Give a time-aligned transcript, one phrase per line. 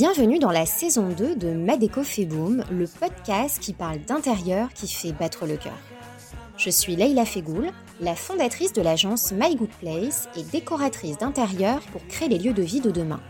[0.00, 4.88] Bienvenue dans la saison 2 de Madeco fait boom, le podcast qui parle d'intérieur qui
[4.88, 5.76] fait battre le cœur.
[6.56, 7.68] Je suis Leila Fegoul,
[8.00, 12.62] la fondatrice de l'agence My Good Place et décoratrice d'intérieur pour créer les lieux de
[12.62, 13.20] vie de demain.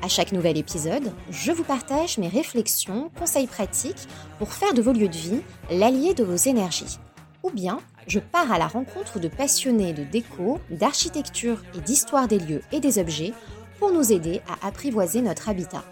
[0.00, 4.08] À chaque nouvel épisode, je vous partage mes réflexions, conseils pratiques
[4.38, 6.98] pour faire de vos lieux de vie l'allié de vos énergies.
[7.42, 12.38] Ou bien, je pars à la rencontre de passionnés de déco, d'architecture et d'histoire des
[12.38, 13.34] lieux et des objets
[13.78, 15.84] pour nous aider à apprivoiser notre habitat.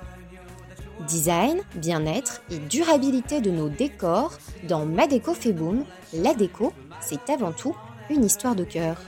[1.06, 4.38] Design, bien-être et durabilité de nos décors
[4.68, 5.54] dans Ma Déco fait
[6.14, 7.74] la déco, c'est avant tout
[8.10, 9.00] une histoire de cœur.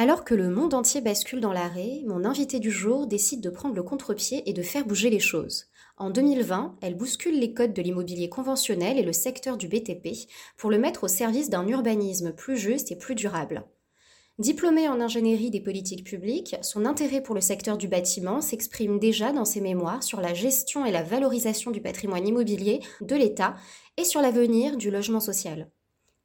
[0.00, 3.74] Alors que le monde entier bascule dans l'arrêt, mon invité du jour décide de prendre
[3.74, 5.66] le contre-pied et de faire bouger les choses.
[6.00, 10.08] En 2020, elle bouscule les codes de l'immobilier conventionnel et le secteur du BTP
[10.56, 13.66] pour le mettre au service d'un urbanisme plus juste et plus durable.
[14.38, 19.30] Diplômée en ingénierie des politiques publiques, son intérêt pour le secteur du bâtiment s'exprime déjà
[19.32, 23.54] dans ses mémoires sur la gestion et la valorisation du patrimoine immobilier de l'État
[23.98, 25.68] et sur l'avenir du logement social.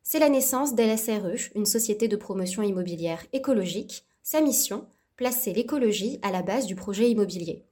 [0.03, 4.05] C'est la naissance d'LSRE, une société de promotion immobilière écologique.
[4.23, 7.65] Sa mission, placer l'écologie à la base du projet immobilier.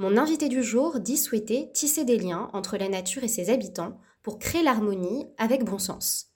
[0.00, 3.98] Mon invité du jour dit souhaiter tisser des liens entre la nature et ses habitants
[4.22, 6.28] pour créer l'harmonie avec bon sens.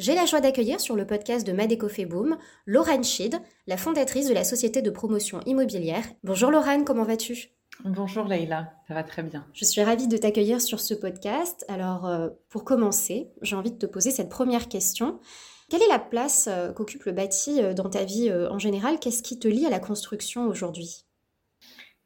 [0.00, 4.34] J'ai la joie d'accueillir sur le podcast de Madeco Boom Laurent Schied, la fondatrice de
[4.34, 6.02] la société de promotion immobilière.
[6.24, 7.50] Bonjour Laurent, comment vas-tu?
[7.84, 9.46] Bonjour Leïla, ça va très bien.
[9.52, 11.64] Je suis ravie de t'accueillir sur ce podcast.
[11.68, 15.20] Alors, euh, pour commencer, j'ai envie de te poser cette première question.
[15.70, 18.98] Quelle est la place euh, qu'occupe le bâti euh, dans ta vie en général?
[18.98, 21.03] Qu'est-ce qui te lie à la construction aujourd'hui?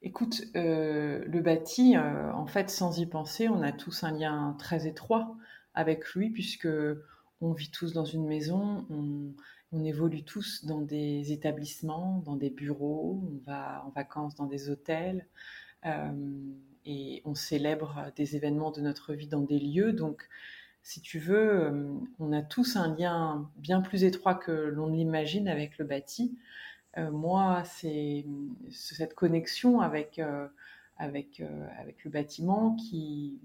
[0.02, 5.36] Écoute, le bâti, en fait, sans y penser, on a tous un lien très étroit
[5.74, 6.68] avec lui puisque
[7.40, 13.22] on vit tous dans une maison, on, évolue tous dans des établissements, dans des bureaux,
[13.22, 15.26] on va en vacances dans des hôtels
[15.84, 16.10] euh,
[16.86, 19.92] et on célèbre des événements de notre vie dans des lieux.
[19.92, 20.26] Donc,
[20.82, 25.48] si tu veux, euh, on a tous un lien bien plus étroit que l'on l'imagine
[25.48, 26.38] avec le bâti.
[26.98, 28.26] Euh, moi, c'est
[28.70, 30.20] cette connexion avec,
[30.98, 31.42] avec,
[31.78, 33.40] avec le bâtiment qui,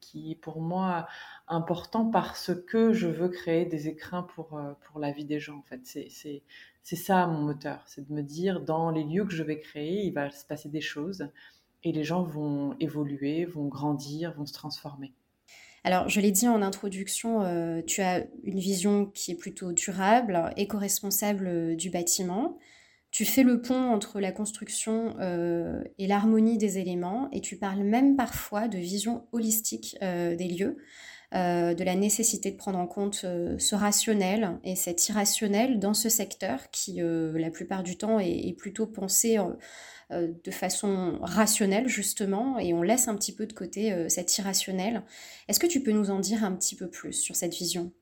[0.00, 1.06] qui, est pour moi
[1.48, 5.58] important parce que je veux créer des écrins pour, euh, pour la vie des gens.
[5.58, 9.42] En fait, c'est ça mon moteur, c'est de me dire dans les lieux que je
[9.42, 11.28] vais créer, il va se passer des choses
[11.82, 15.12] et les gens vont évoluer, vont grandir, vont se transformer.
[15.86, 20.52] Alors, je l'ai dit en introduction, euh, tu as une vision qui est plutôt durable,
[20.56, 22.58] éco-responsable euh, du bâtiment.
[23.12, 27.84] Tu fais le pont entre la construction euh, et l'harmonie des éléments et tu parles
[27.84, 30.76] même parfois de vision holistique des lieux,
[31.32, 36.68] de la nécessité de prendre en compte ce rationnel et cet irrationnel dans ce secteur
[36.72, 39.38] qui, la plupart du temps, est, plutôt pensé
[40.10, 45.02] de façon rationnelle justement et on laisse un petit peu de côté cet irrationnel.
[45.48, 47.92] Est-ce que tu peux nous en dire un petit peu plus sur cette vision?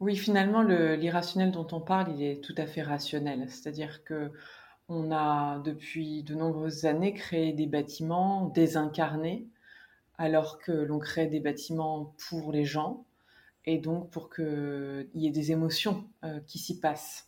[0.00, 3.46] Oui, finalement, l'irrationnel dont on parle, il est tout à fait rationnel.
[3.48, 4.30] C'est-à-dire que
[4.88, 9.48] on a, depuis de nombreuses années, créé des bâtiments désincarnés,
[10.18, 13.04] alors que l'on crée des bâtiments pour les gens,
[13.64, 17.25] et donc pour qu'il y ait des émotions euh, qui s'y passent.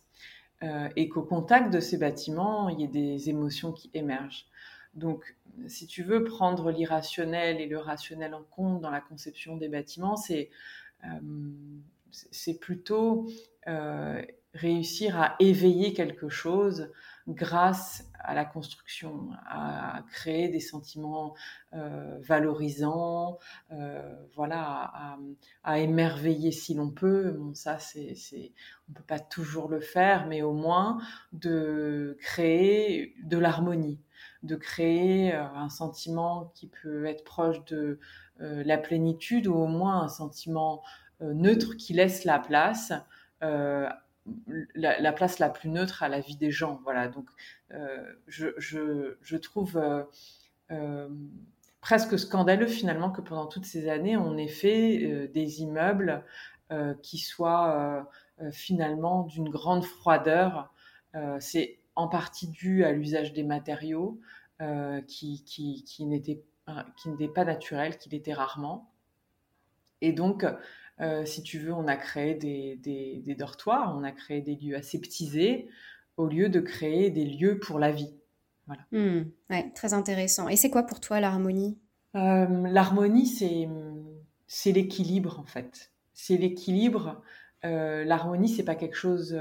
[0.61, 4.45] Euh, et qu'au contact de ces bâtiments, il y ait des émotions qui émergent.
[4.93, 5.37] Donc,
[5.67, 10.17] si tu veux prendre l'irrationnel et le rationnel en compte dans la conception des bâtiments,
[10.17, 10.49] c'est
[11.05, 13.27] euh, plutôt
[13.67, 14.21] euh,
[14.53, 16.91] réussir à éveiller quelque chose
[17.29, 21.35] grâce à la construction, à créer des sentiments
[21.73, 23.37] euh, valorisants,
[23.71, 25.17] euh, voilà,
[25.63, 27.31] à, émerveiller si l'on peut.
[27.31, 28.15] Bon, ça, c'est,
[28.89, 30.99] on peut pas toujours le faire, mais au moins
[31.31, 33.99] de créer de l'harmonie,
[34.43, 37.99] de créer un sentiment qui peut être proche de
[38.39, 40.81] la plénitude ou au moins un sentiment
[41.21, 42.93] euh, neutre qui laisse la place,
[43.43, 43.89] euh,
[44.75, 46.79] la, place la plus neutre à la vie des gens.
[46.83, 47.29] Voilà, donc
[47.71, 49.81] euh, je, je, je, trouve
[51.81, 56.23] presque scandaleux finalement que pendant toutes ces années, on ait fait des immeubles
[57.01, 58.09] qui soient
[58.51, 60.73] finalement d'une grande froideur.
[61.39, 64.19] C'est en partie dû à l'usage des matériaux
[65.07, 66.43] qui, qui, qui n'étaient
[67.33, 68.91] pas naturels, qui l'étaient rarement.
[70.01, 70.45] Et donc,
[71.01, 75.69] euh, si tu veux, on a créé des, dortoirs, on a créé des lieux aseptisés
[76.17, 78.13] au lieu de créer des lieux pour la vie.
[78.67, 78.83] Voilà.
[78.91, 79.23] Hmm,
[79.73, 80.49] très intéressant.
[80.49, 81.77] Et c'est quoi pour toi l'harmonie?
[82.15, 85.91] Euh, L'harmonie, c'est, l'équilibre en fait.
[86.13, 87.21] C'est l'équilibre
[87.63, 89.37] l'harmonie, c'est pas quelque chose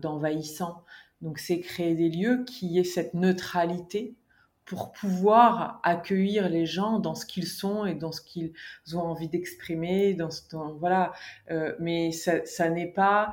[0.00, 0.84] d'envahissant.
[1.20, 4.16] Donc, c'est créer des lieux qui aient cette neutralité
[4.64, 8.52] pour pouvoir accueillir les gens dans ce qu'ils sont et dans ce qu'ils
[8.94, 10.42] ont envie d'exprimer, dans, ce,
[10.78, 11.12] voilà.
[11.50, 13.32] Euh, mais ça, ça n'est pas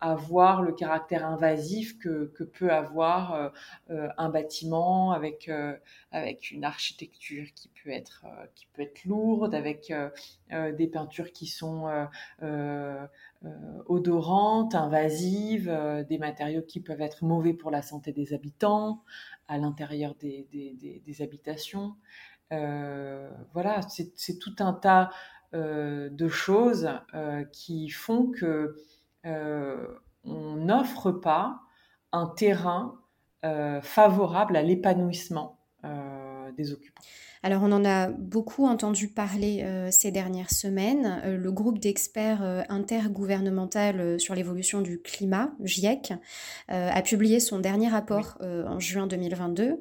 [0.00, 3.48] avoir le caractère invasif que, peut avoir euh,
[3.90, 5.76] euh un bâtiment avec euh,
[6.12, 8.24] avec une architecture qui peut être
[8.54, 9.92] qui peut être lourde, avec
[10.50, 12.08] des peintures qui sont
[13.86, 19.02] odorantes, invasives, des matériaux qui peuvent être mauvais pour la santé des habitants,
[19.48, 21.94] à l'intérieur des, habitations.
[22.52, 25.10] Euh, voilà, c'est tout un tas
[25.54, 28.76] euh, de choses euh, qui font que
[29.24, 31.60] on n'offre pas
[32.12, 33.00] un terrain
[33.82, 35.60] favorable à l'épanouissement
[36.56, 37.02] des occupants.
[37.42, 41.20] Alors on en a beaucoup entendu parler euh, ces dernières semaines.
[41.24, 46.14] Euh, le groupe d'experts euh, intergouvernemental sur l'évolution du climat, GIEC,
[46.68, 49.80] a publié son dernier rapport en juin 2022.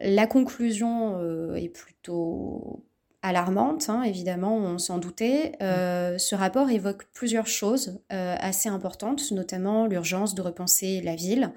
[0.00, 2.84] La conclusion est plutôt
[3.22, 5.52] alarmante, hein, évidemment, on s'en doutait.
[5.60, 11.52] ce rapport évoque plusieurs choses assez importantes, notamment l'urgence de repenser la ville,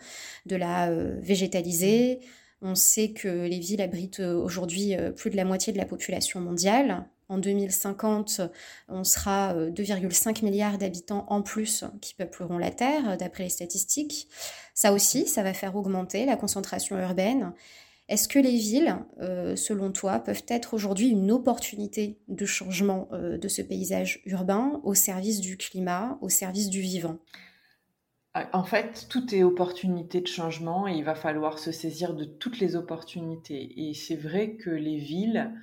[0.45, 2.19] de la végétaliser,
[2.61, 5.85] on sait que les villes abritent euh, aujourd'hui euh, plus de la moitié de la
[5.85, 7.05] population mondiale.
[7.27, 8.41] En 2050,
[8.87, 14.27] on sera 2,5 euh, milliards d'habitants en plus qui peupleront la Terre, d'après les statistiques.
[14.75, 17.53] Ça aussi, ça va faire augmenter la concentration urbaine.
[18.07, 18.97] Est-ce que les villes,
[19.55, 25.41] selon toi, peuvent être aujourd'hui une opportunité de changement de ce paysage urbain au service
[25.41, 27.17] du climat, au service du vivant?
[28.51, 32.59] En fait, tout est opportunité de changement et il va falloir se saisir de toutes
[32.59, 33.87] les opportunités.
[33.87, 35.53] Et c'est vrai que les villes,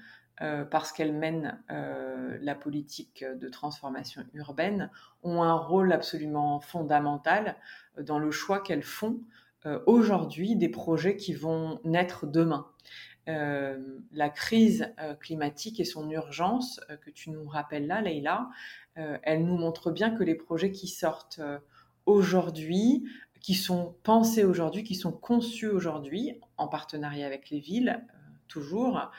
[0.41, 4.91] euh, parce qu'elles mènent euh, la politique de transformation urbaine,
[5.23, 7.56] ont un rôle absolument fondamental
[8.00, 9.51] dans le choix qu'elles font euh,
[9.87, 12.67] aujourd'hui des projets qui vont naître demain.
[13.26, 18.49] la crise climatique et son urgence que tu nous rappelles là, Leïla,
[18.94, 21.41] elle nous montre bien que les projets qui sortent
[22.06, 23.05] aujourd'hui,
[23.43, 28.19] qui sont pensés aujourd'hui, qui sont conçus aujourd'hui, en partenariat avec les villes, euh,
[28.49, 29.11] toujours,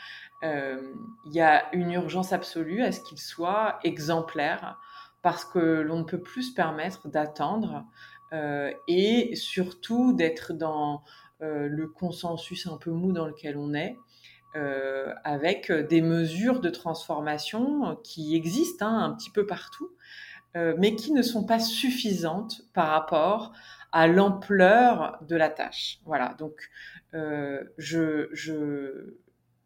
[0.44, 0.94] euh,
[1.26, 4.80] il y a une urgence absolue à ce qu'ils soient exemplaires,
[5.22, 7.80] parce que l'on ne peut plus se permettre d'attendre euh,
[8.88, 11.04] et surtout d'être dans
[11.40, 13.98] le consensus un peu mou dans lequel on est.
[15.24, 19.92] avec des mesures de transformation qui existent hein, un petit peu partout,
[20.56, 23.54] euh, mais qui ne sont pas suffisantes par rapport
[23.92, 26.00] à l'ampleur de la tâche.
[26.06, 26.70] Voilà, donc
[27.16, 29.16] euh, je, je,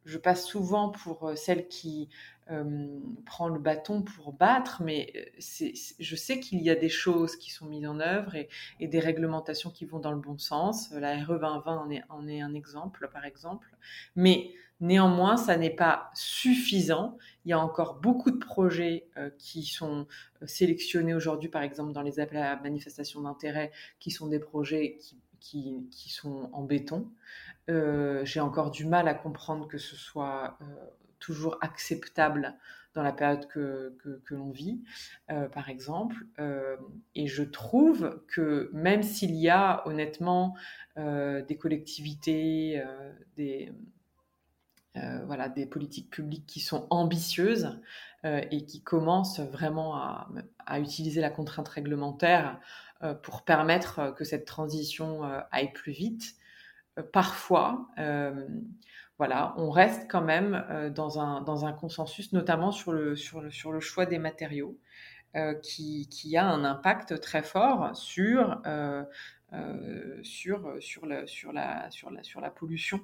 [0.05, 2.07] je, passe souvent pour celle qui
[2.51, 7.35] euh, prend le bâton pour battre, mais c'est, je sais qu'il y a des choses
[7.35, 8.47] qui sont mises en œuvre et,
[8.79, 10.91] des réglementations qui vont dans le bon sens.
[10.91, 13.67] La RE 2020 en est, en est un exemple, par exemple.
[14.15, 17.17] Mais Néanmoins, ça n'est pas suffisant.
[17.45, 20.05] Il y a encore beaucoup de projets euh, qui sont
[20.41, 24.99] euh, sélectionnés aujourd'hui, par exemple dans les appels à manifestation d'intérêt, qui sont des projets
[25.39, 27.09] qui, qui, sont en béton.
[27.69, 30.59] Euh, j'ai encore du mal à comprendre que ce soit
[31.19, 32.55] toujours acceptable
[32.93, 33.95] dans la période que,
[34.25, 34.81] que, l'on vit,
[35.27, 36.15] par exemple.
[37.13, 40.55] et je trouve que même s'il y a honnêtement
[40.95, 42.83] des collectivités,
[43.35, 43.71] des
[45.03, 47.79] euh, voilà, des politiques publiques qui sont ambitieuses
[48.25, 50.29] euh, et qui commencent vraiment à,
[50.79, 52.59] utiliser la contrainte réglementaire
[53.03, 56.35] euh, pour permettre que cette transition aille plus vite.
[57.13, 57.87] parfois,
[59.17, 64.19] voilà, on reste quand même dans, un, dans un consensus, notamment sur le, choix des
[64.19, 64.77] matériaux,
[65.63, 68.61] qui, qui, a un impact très fort sur,
[70.21, 72.99] sur, la, sur, la, pollution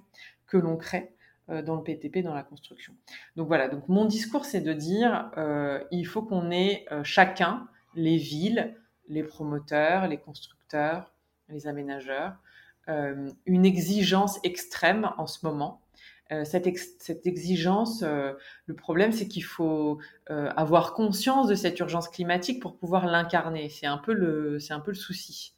[0.45, 1.15] que l'on crée.
[1.49, 2.95] Euh, dans le PTP, dans la construction.
[3.35, 7.67] Donc voilà, donc mon discours, c'est de dire, euh, il faut qu'on ait euh, chacun,
[7.95, 8.77] les villes,
[9.09, 11.11] les promoteurs, les constructeurs,
[11.49, 12.37] les aménageurs,
[12.87, 15.81] une exigence extrême en ce moment.
[16.45, 16.67] Cette,
[16.99, 23.05] cette, exigence, le problème, c'est qu'il faut avoir conscience de cette urgence climatique pour pouvoir
[23.05, 23.69] l'incarner.
[23.69, 25.55] C'est un peu le, souci.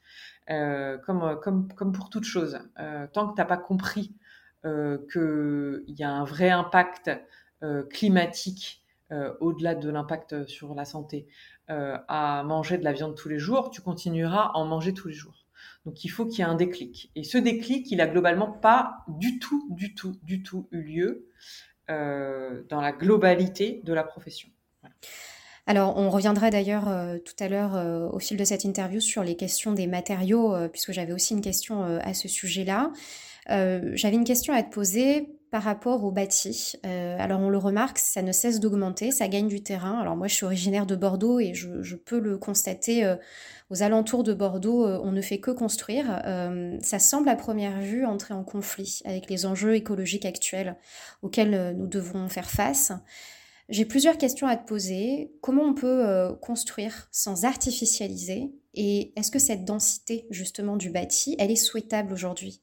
[0.47, 2.59] comme, pour toute chose,
[3.13, 4.15] tant que tu n'as pas compris
[4.65, 7.11] euh, qu'il y a un vrai impact
[7.61, 11.27] euh, climatique euh, au-delà de l'impact sur la santé
[11.67, 15.15] à manger de la viande tous les jours, tu continueras à en manger tous les
[15.15, 15.44] jours.
[15.85, 17.11] Donc il faut qu'il y ait un déclic.
[17.15, 21.29] Et ce déclic, il a globalement pas du tout, du tout, du tout eu lieu
[21.87, 24.49] dans la globalité de la profession.
[25.67, 29.23] Alors, on reviendra d'ailleurs euh, tout à l'heure euh, au fil de cette interview sur
[29.23, 32.91] les questions des matériaux, euh, puisque j'avais aussi une question à ce sujet-là.
[33.47, 36.73] J'avais une question à te poser par rapport au bâti.
[36.83, 39.99] alors, on le remarque, ça ne cesse d'augmenter, ça gagne du terrain.
[39.99, 43.15] Alors, moi, je suis originaire de Bordeaux et je, peux le constater
[43.69, 46.21] aux alentours de Bordeaux, on ne fait que construire.
[46.81, 50.75] ça semble à première vue entrer en conflit avec les enjeux écologiques actuels
[51.21, 52.91] auxquels nous devons faire face.
[53.67, 55.31] J'ai plusieurs questions à te poser.
[55.41, 58.53] Comment on peut euh, construire sans artificialiser?
[58.75, 62.61] Et est-ce que cette densité justement du bâti, elle est souhaitable aujourd'hui?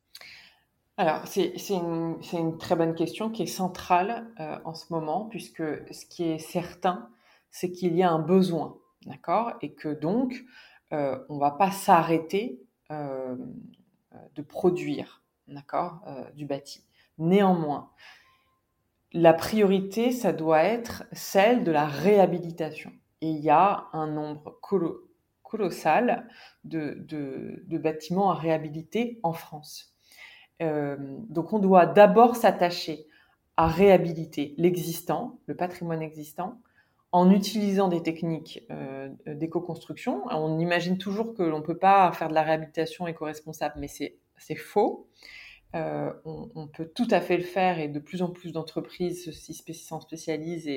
[0.96, 6.06] Alors, c'est une, très bonne question qui est centrale euh, en ce moment, puisque ce
[6.06, 7.08] qui est certain,
[7.50, 9.54] c'est qu'il y a un besoin, d'accord?
[9.62, 10.44] Et que donc,
[10.92, 16.84] euh, on ne va pas s'arrêter de produire, d'accord, du bâti.
[17.16, 17.90] Néanmoins,
[19.14, 22.92] la priorité, ça doit être celle de la réhabilitation.
[23.20, 24.58] Et il y a un nombre
[25.42, 26.28] colossal
[26.64, 29.91] de, bâtiments à réhabiliter en France.
[30.62, 30.96] Euh,
[31.28, 33.06] donc on doit d'abord s'attacher
[33.56, 36.60] à réhabiliter l'existant, le patrimoine existant,
[37.10, 40.22] en utilisant des techniques euh, d'éco-construction.
[40.30, 44.54] On imagine toujours que l'on ne peut pas faire de la réhabilitation éco-responsable, mais c'est
[44.54, 45.06] faux.
[45.74, 49.30] Euh, on, peut tout à fait le faire et de plus en plus d'entreprises
[49.72, 50.68] s'en spécialisent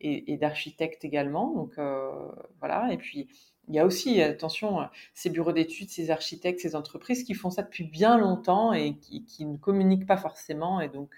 [0.00, 1.54] et, d'architectes également.
[1.54, 2.10] Donc euh,
[2.60, 2.92] voilà.
[2.92, 3.28] Et puis
[3.68, 4.80] il y a aussi, attention,
[5.14, 9.46] ces bureaux d'études, ces architectes, ces entreprises qui font ça depuis bien longtemps et qui,
[9.46, 10.80] ne communiquent pas forcément.
[10.80, 11.10] Et donc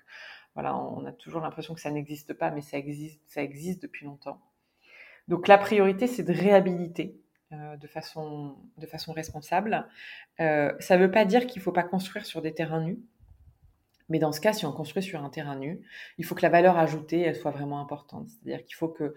[0.55, 4.07] voilà, on a toujours l'impression que ça n'existe pas, mais ça existe, ça existe depuis
[4.07, 4.41] longtemps.
[5.27, 7.19] Donc la priorité, c'est de réhabiliter
[7.53, 8.57] euh, de façon
[9.09, 9.89] responsable.
[10.39, 13.01] ça ne veut pas dire qu'il ne faut pas construire sur des terrains nus.
[14.09, 15.81] Mais dans ce cas, si on construit sur un terrain nu,
[16.19, 18.29] il faut que la valeur ajoutée, soit vraiment importante.
[18.29, 19.15] C'est-à-dire qu'il faut que,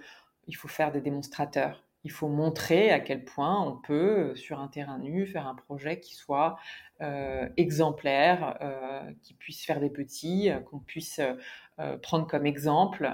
[0.55, 1.83] faut faire des démonstrateurs.
[2.03, 5.99] Il faut montrer à quel point on peut, sur un terrain nu, faire un projet
[5.99, 6.57] qui soit
[7.01, 11.21] euh, exemplaire, euh, qui puisse faire des petits, euh, qu'on puisse
[12.01, 13.07] prendre comme exemple,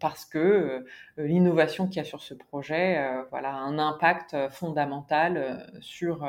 [0.00, 0.86] parce que
[1.18, 6.26] l'innovation qu'il y a sur ce projet, a un impact fondamental sur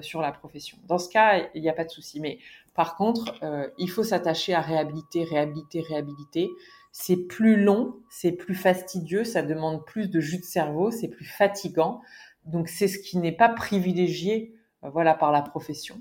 [0.00, 0.78] sur la profession.
[0.86, 2.20] Dans ce cas, il n'y a pas de souci.
[2.20, 2.38] Mais
[2.76, 3.34] par contre,
[3.78, 6.50] il faut s'attacher à réhabiliter, réhabiliter, réhabiliter
[6.98, 11.26] c'est plus long, c'est plus fastidieux, ça demande plus de jus de cerveau, c'est plus
[11.26, 12.00] fatigant.
[12.46, 16.00] Donc c'est ce qui n'est pas privilégié euh, voilà, par la profession,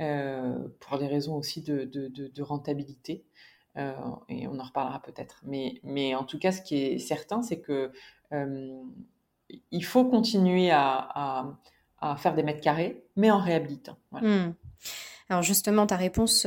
[0.00, 3.22] euh, pour des raisons aussi de, rentabilité.
[3.76, 3.92] Euh,
[4.30, 5.42] et on en reparlera peut-être.
[5.44, 7.92] Mais, mais en tout cas, ce qui est certain, c'est que
[9.70, 11.58] il faut continuer à,
[12.16, 13.98] faire des mètres carrés, mais en réhabilitant.
[14.10, 14.52] Hmm.
[15.30, 16.44] Alors justement, ta réponse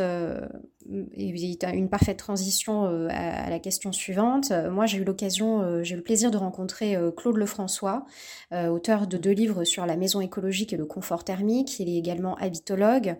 [0.91, 4.51] euh, une parfaite transition euh, à, la question suivante.
[4.51, 8.05] Euh, moi, j'ai eu l'occasion, j'ai eu le plaisir de rencontrer Claude Lefrançois,
[8.51, 11.79] auteur de deux livres sur la maison écologique et le confort thermique.
[11.79, 13.15] Il est également habitologue.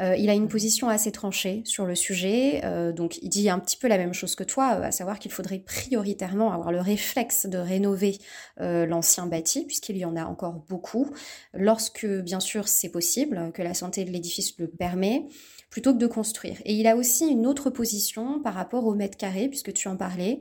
[0.00, 3.58] Euh, il a une position assez tranchée sur le sujet, euh, donc il dit un
[3.58, 6.80] petit peu la même chose que toi, euh, à savoir qu'il faudrait prioritairement avoir le
[6.80, 8.18] réflexe de rénover
[8.58, 11.10] l'ancien bâti, puisqu'il y en a encore beaucoup,
[11.54, 15.26] lorsque bien sûr c'est possible, que la santé de l'édifice le permet
[15.70, 16.56] plutôt que de construire.
[16.64, 19.96] Et il a aussi une autre position par rapport au mètre carré, puisque tu en
[19.96, 20.40] parlais.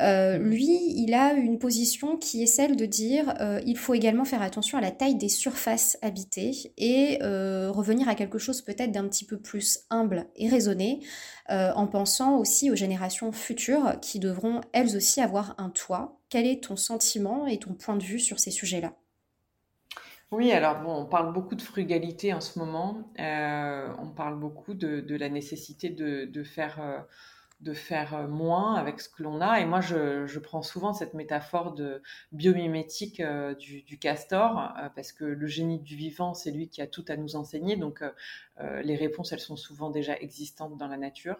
[0.00, 4.24] Euh, lui, il a une position qui est celle de dire euh, il faut également
[4.24, 8.90] faire attention à la taille des surfaces habitées et euh, revenir à quelque chose peut-être
[8.90, 11.00] d'un petit peu plus humble et raisonné,
[11.48, 16.18] en pensant aussi aux générations futures qui devront elles aussi avoir un toit.
[16.30, 18.94] Quel est ton sentiment et ton point de vue sur ces sujets-là?
[20.34, 23.10] Oui, alors bon, on parle beaucoup de frugalité en ce moment.
[23.18, 27.06] on parle beaucoup de, la nécessité de faire
[27.64, 29.60] de faire euh, moins avec ce que l'on a.
[29.60, 35.24] Et moi, je, prends souvent cette métaphore de biomimétique euh, du, castor, euh, parce que
[35.24, 37.76] le génie du vivant, c'est lui qui a tout à nous enseigner.
[37.76, 38.02] Donc,
[38.82, 41.36] les réponses, elles sont souvent déjà existantes dans la nature.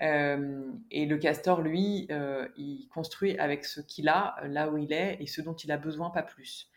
[0.00, 2.08] et le castor, lui,
[2.56, 5.76] il construit avec ce qu'il a, là où il est, et ce dont il a
[5.76, 6.70] besoin, pas plus.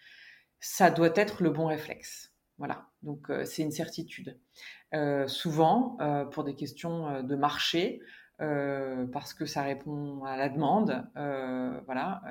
[0.65, 2.31] Ça doit être le bon réflexe.
[2.57, 4.39] Voilà, donc c'est une certitude.
[5.27, 5.97] souvent,
[6.31, 8.01] pour des questions de marché,
[8.41, 11.05] euh, parce que ça répond à la demande.
[11.17, 12.21] Euh, voilà,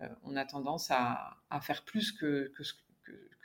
[0.00, 2.50] euh, on a tendance à, faire plus que,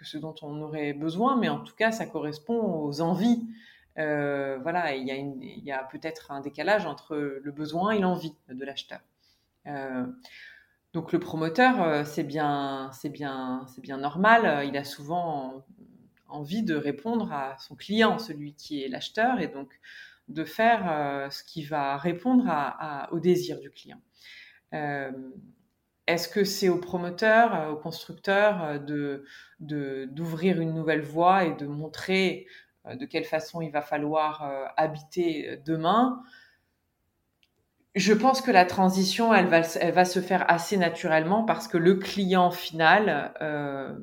[0.01, 3.48] ce, dont on aurait besoin, mais en tout cas, ça correspond aux envies.
[3.96, 9.01] voilà, il y a, peut-être un décalage entre le besoin et l'envie de l'acheteur.
[10.94, 14.66] Donc le promoteur, c'est bien, c'est bien, c'est bien normal.
[14.68, 15.66] Il a souvent
[16.28, 19.80] envie de répondre à son client, celui qui est l'acheteur, et donc
[20.30, 22.46] de faire euh, ce qui va répondre
[23.12, 24.02] au désir du client.
[24.74, 25.12] Euh,
[26.08, 29.26] est-ce que c'est aux promoteurs, aux constructeurs de
[29.60, 32.46] d'ouvrir une nouvelle voie et de montrer
[32.86, 34.44] de quelle façon il va falloir
[34.76, 36.22] habiter demain?
[37.96, 41.78] Je pense que la transition, elle va, elle va se faire assez naturellement parce que
[41.78, 43.94] le client final, euh,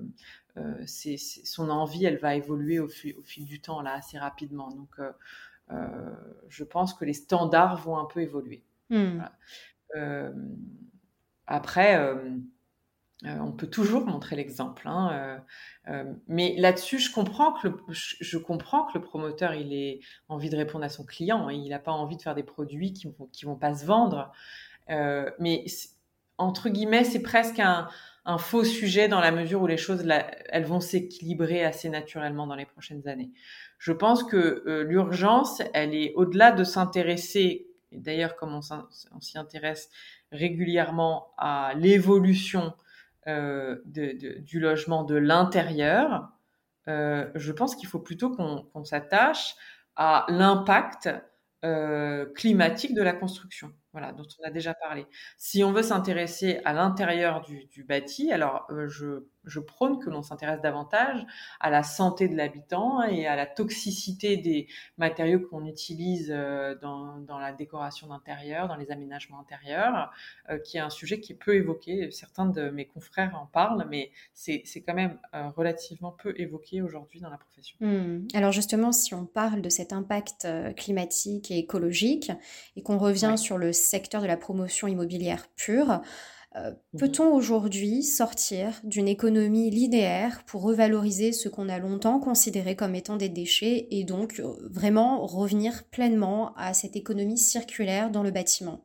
[0.56, 4.70] euh, c'est, son envie, elle va évoluer au, au, fil du temps là assez rapidement.
[4.70, 5.10] Donc, euh,
[5.72, 5.86] euh
[6.48, 8.62] je pense que les standards vont un peu évoluer.
[8.90, 9.14] Hmm.
[9.14, 9.32] Voilà.
[9.96, 10.32] Euh,
[11.46, 11.98] après
[13.26, 15.38] euh, on peut toujours montrer l'exemple, hein, euh,
[15.92, 20.48] euh, mais là-dessus, je comprends que le, je, comprends que le promoteur il ait envie
[20.48, 21.48] de répondre à son client.
[21.48, 23.84] Hein, il n'a pas envie de faire des produits qui vont qui vont pas se
[23.84, 24.32] vendre.
[24.88, 25.64] mais
[26.38, 27.88] entre guillemets, c'est presque un,
[28.24, 30.06] un, faux sujet dans la mesure où les choses
[30.48, 33.30] elles vont s'équilibrer assez naturellement dans les prochaines années.
[33.78, 37.66] Je pense que l'urgence, elle est au-delà de s'intéresser.
[37.92, 39.90] D'ailleurs, comme on s'y intéresse
[40.32, 42.72] régulièrement à l'évolution
[43.26, 46.30] euh, de, du logement de l'intérieur,
[46.88, 49.54] euh, je pense qu'il faut plutôt qu'on s'attache
[49.96, 51.10] à l'impact
[51.64, 55.06] euh, climatique de la construction voilà, dont on a déjà parlé.
[55.36, 60.10] Si on veut s'intéresser à l'intérieur du, du, bâti, alors euh, je, je, prône que
[60.10, 61.24] l'on s'intéresse davantage
[61.60, 64.68] à la santé de l'habitant et à la toxicité des
[64.98, 70.10] matériaux qu'on utilise euh, dans, dans, la décoration d'intérieur, dans les aménagements intérieurs,
[70.50, 72.10] euh, qui est un sujet qui est peu évoqué.
[72.10, 75.18] Certains de mes confrères en parlent, mais c'est quand même
[75.56, 77.76] relativement peu évoqué aujourd'hui dans la profession.
[77.80, 78.28] Mmh.
[78.34, 82.32] Alors justement, si on parle de cet impact climatique et écologique
[82.76, 86.00] et qu'on revient sur le secteur de la promotion immobilière pure.
[86.56, 92.74] Euh, mmh peut-on aujourd'hui sortir d'une économie linéaire pour revaloriser ce qu'on a longtemps considéré
[92.74, 98.24] comme étant des déchets et donc euh, vraiment revenir pleinement à cette économie circulaire dans
[98.24, 98.84] le bâtiment?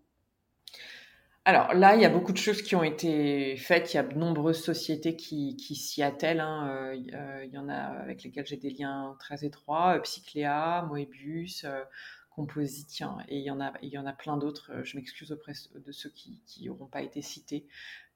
[1.43, 3.93] Alors là, il y a beaucoup de choses qui ont été faites.
[3.93, 6.39] Il y a de nombreuses sociétés qui, s'y attellent.
[6.39, 6.67] Hein.
[6.69, 9.99] Euh, il y en a avec lesquelles j'ai des liens très étroits.
[10.03, 11.65] Psycléa, Moebius,
[12.35, 14.71] compositien et il y en a, il y en a plein d'autres.
[14.71, 17.65] Euh, je m'excuse auprès de ceux qui n'auront pas été cités.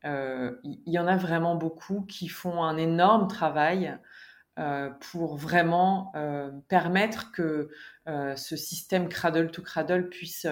[0.06, 3.98] Euh, il y en a vraiment beaucoup qui font un énorme travail
[4.58, 6.12] euh, pour vraiment
[6.68, 7.70] permettre que
[8.36, 10.48] ce système cradle to cradle puisse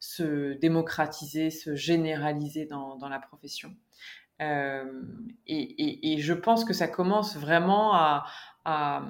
[0.00, 3.74] se démocratiser, se généraliser dans, dans la profession.
[4.40, 8.24] Et, et, je pense que ça commence vraiment à,
[8.64, 9.02] à,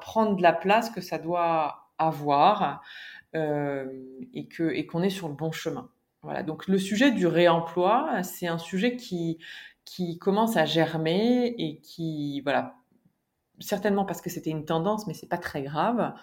[0.00, 2.82] prendre la place que ça doit avoir.
[3.34, 3.84] Euh,
[4.32, 5.90] et que et qu'on est sur le bon chemin.
[6.22, 6.42] Voilà.
[6.42, 9.38] Donc le sujet du réemploi, c'est un sujet qui
[9.84, 12.76] qui commence à germer et qui voilà
[13.60, 16.14] certainement parce que c'était une tendance, mais c'est pas très grave.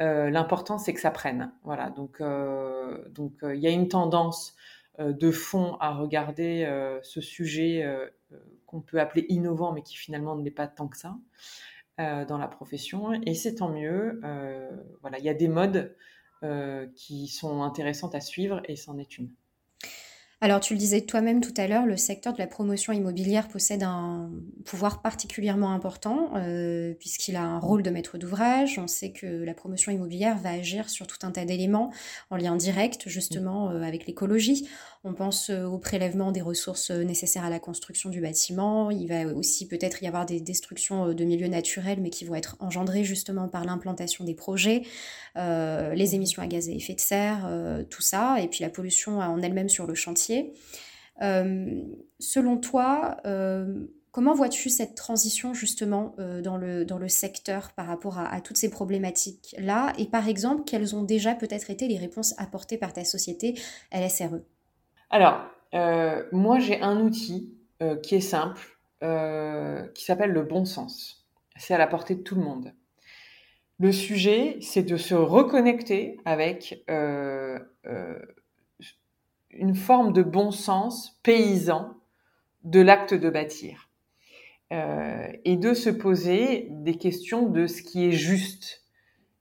[0.00, 1.52] Euh, L'important c'est que ça prenne.
[1.64, 1.88] Voilà.
[1.88, 4.54] Donc euh, donc il y a une tendance
[4.98, 6.68] de fond à regarder
[7.02, 7.82] ce sujet
[8.66, 11.16] qu'on peut appeler innovant, mais qui finalement ne l'est pas tant que ça
[11.96, 13.14] dans la profession.
[13.24, 14.20] Et c'est tant mieux.
[15.00, 15.94] voilà, il y a des modes euh,
[16.96, 19.30] qui sont intéressantes à suivre et c'en est une.
[20.44, 23.84] Alors, tu le disais toi-même tout à l'heure, le secteur de la promotion immobilière possède
[23.84, 24.28] un
[24.64, 28.76] pouvoir particulièrement important euh, puisqu'il a un rôle de maître d'ouvrage.
[28.76, 31.92] On sait que la promotion immobilière va agir sur tout un tas d'éléments
[32.30, 34.68] en lien direct justement euh, avec l'écologie.
[35.04, 38.90] On pense euh, au prélèvement des ressources nécessaires à la construction du bâtiment.
[38.90, 42.56] Il va aussi peut-être y avoir des destructions de milieux naturels mais qui vont être
[42.58, 44.82] engendrées justement par l'implantation des projets,
[45.36, 47.48] les émissions à gaz à effet de serre,
[47.90, 50.31] tout ça, et puis la pollution en elle-même sur le chantier
[51.20, 51.82] euh,
[52.18, 57.86] selon toi, euh, comment vois-tu cette transition justement euh, dans, le, dans le secteur par
[57.86, 59.92] rapport à, toutes ces problématiques-là?
[59.98, 63.54] Et par exemple, quelles ont déjà peut-être été les réponses apportées par ta société
[63.92, 64.40] LSRE
[65.10, 65.40] Alors,
[66.32, 67.54] moi j'ai un outil
[68.02, 71.26] qui est simple, qui s'appelle le bon sens.
[71.56, 72.72] C'est à la portée de tout le monde.
[73.78, 76.84] Le sujet, c'est de se reconnecter avec
[79.52, 81.94] une forme de bon sens paysan
[82.64, 83.88] de l'acte de bâtir.
[84.72, 88.82] Euh, et de se poser des questions de ce qui est juste.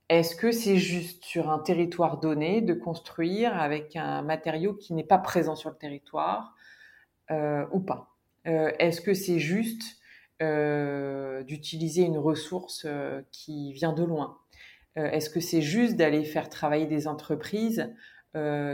[0.10, 5.06] Est-ce que c'est juste sur un territoire donné de construire avec un matériau qui n'est
[5.06, 6.54] pas présent sur le territoire
[7.30, 8.10] euh, ou pas?
[8.45, 9.97] Euh, Est-ce que c'est juste
[11.45, 12.88] d'utiliser une ressource
[13.32, 14.39] qui vient de loin?
[14.95, 17.93] Est-ce que c'est juste d'aller faire travailler des entreprises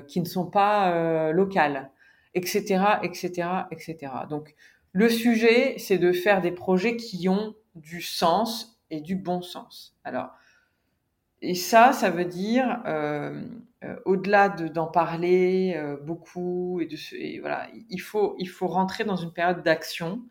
[0.02, 1.90] qui ne sont pas euh, locales,
[2.36, 3.98] etc., etc., etc.
[4.30, 4.56] Donc,
[4.92, 9.96] le sujet, c'est de faire des projets qui ont du sens et du bon sens.
[10.04, 10.30] Alors,
[11.42, 12.82] et ça, ça veut dire,
[14.06, 16.82] au-delà d'en parler beaucoup,
[17.42, 20.24] voilà, il faut, il faut rentrer dans une période d'action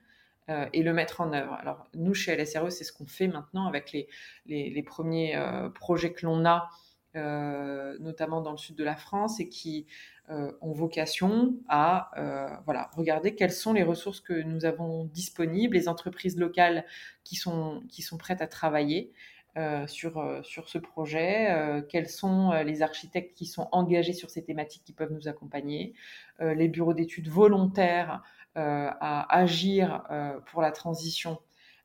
[0.49, 1.53] et le mettre en œuvre.
[1.53, 4.09] Alors, nous, chez LSRE, c'est ce qu'on fait maintenant avec les,
[4.47, 5.39] les premiers
[5.77, 6.71] projets que l'on a,
[7.17, 9.87] notamment dans le sud de la France, et qui
[10.29, 15.77] euh, ont vocation à euh, voilà, regarder quelles sont les ressources que nous avons disponibles,
[15.77, 16.85] les entreprises locales
[17.23, 17.85] qui sont,
[18.19, 19.13] prêtes à travailler
[19.57, 24.93] euh, sur ce projet, quels sont les architectes qui sont engagés sur ces thématiques qui
[24.93, 25.95] peuvent nous accompagner,
[26.41, 28.25] les bureaux d'études volontaires
[28.57, 30.03] à agir
[30.47, 31.39] pour la transition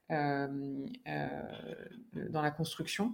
[0.10, 0.82] dans
[2.42, 3.14] la construction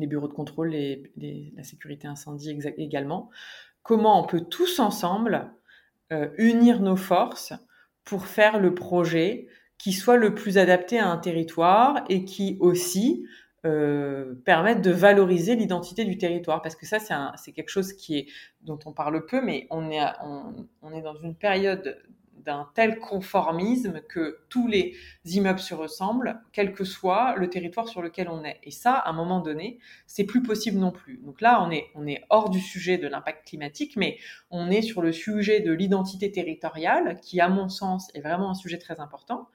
[0.00, 3.30] les bureaux de contrôle, les, la sécurité incendie également.
[3.82, 5.50] Comment on peut tous ensemble
[6.12, 7.52] euh, unir nos forces
[8.04, 13.26] pour faire le projet qui soit le plus adapté à un territoire et qui aussi
[13.64, 16.62] euh, permette de valoriser l'identité du territoire.
[16.62, 16.98] Parce que ça
[17.36, 18.26] c'est quelque chose qui est
[18.62, 21.98] dont on parle peu mais on est on est dans une période
[22.48, 28.00] d'un tel conformisme que tous les immeubles se ressemblent, quel que soit le territoire sur
[28.00, 28.58] lequel on est.
[28.62, 31.18] Et ça, à un moment donné, c'est plus possible non plus.
[31.18, 34.16] Donc là, on est, on est hors du sujet de l'impact climatique, mais
[34.50, 38.54] on est sur le sujet de l'identité territoriale, qui, à mon sens, est vraiment un
[38.54, 39.50] sujet très important.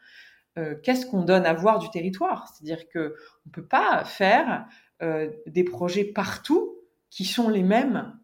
[0.59, 2.47] Euh, qu'est-ce qu'on donne à voir du territoire?
[2.47, 3.15] C'est-à-dire que
[3.47, 4.67] on peut pas faire
[5.01, 6.75] euh, des projets partout
[7.09, 8.15] qui sont les mêmes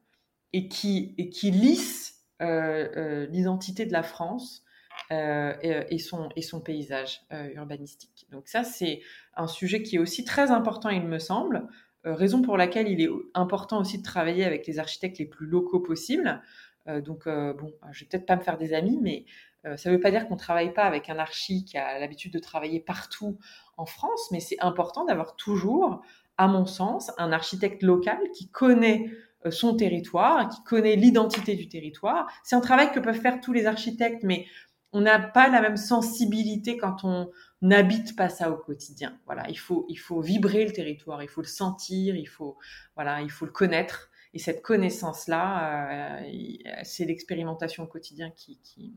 [0.54, 4.64] et qui, et qui lissent l'identité de la France
[5.12, 7.22] euh, et, son, et son paysage
[7.56, 8.28] urbanistique.
[8.32, 9.02] Donc ça, c'est
[9.36, 11.68] un sujet qui est aussi très important, il me semble,
[12.04, 15.80] raison pour laquelle il est important aussi de travailler avec les architectes les plus locaux
[15.80, 16.42] possibles.
[16.88, 19.26] donc, bon, je vais peut-être pas me faire des amis, mais
[19.64, 22.34] ça ne veut pas dire qu'on ne travaille pas avec un archi qui a l'habitude
[22.34, 23.38] de travailler partout
[23.80, 26.02] en France, mais c'est important d'avoir toujours,
[26.38, 31.68] à mon sens, un architecte local qui connaît euh, son territoire, qui connaît l'identité du
[31.68, 32.30] territoire.
[32.44, 34.46] C'est un travail que peuvent faire tous les architectes, mais
[34.92, 37.30] on n'a pas la même sensibilité quand on
[37.62, 39.18] n'habite pas ça au quotidien.
[39.26, 42.58] Voilà, il faut, il faut vibrer le territoire, il faut le sentir, il faut,
[42.96, 44.10] voilà, il faut le connaître.
[44.34, 48.94] Et cette connaissance-là, euh, c'est l'expérimentation au quotidien qui, qui,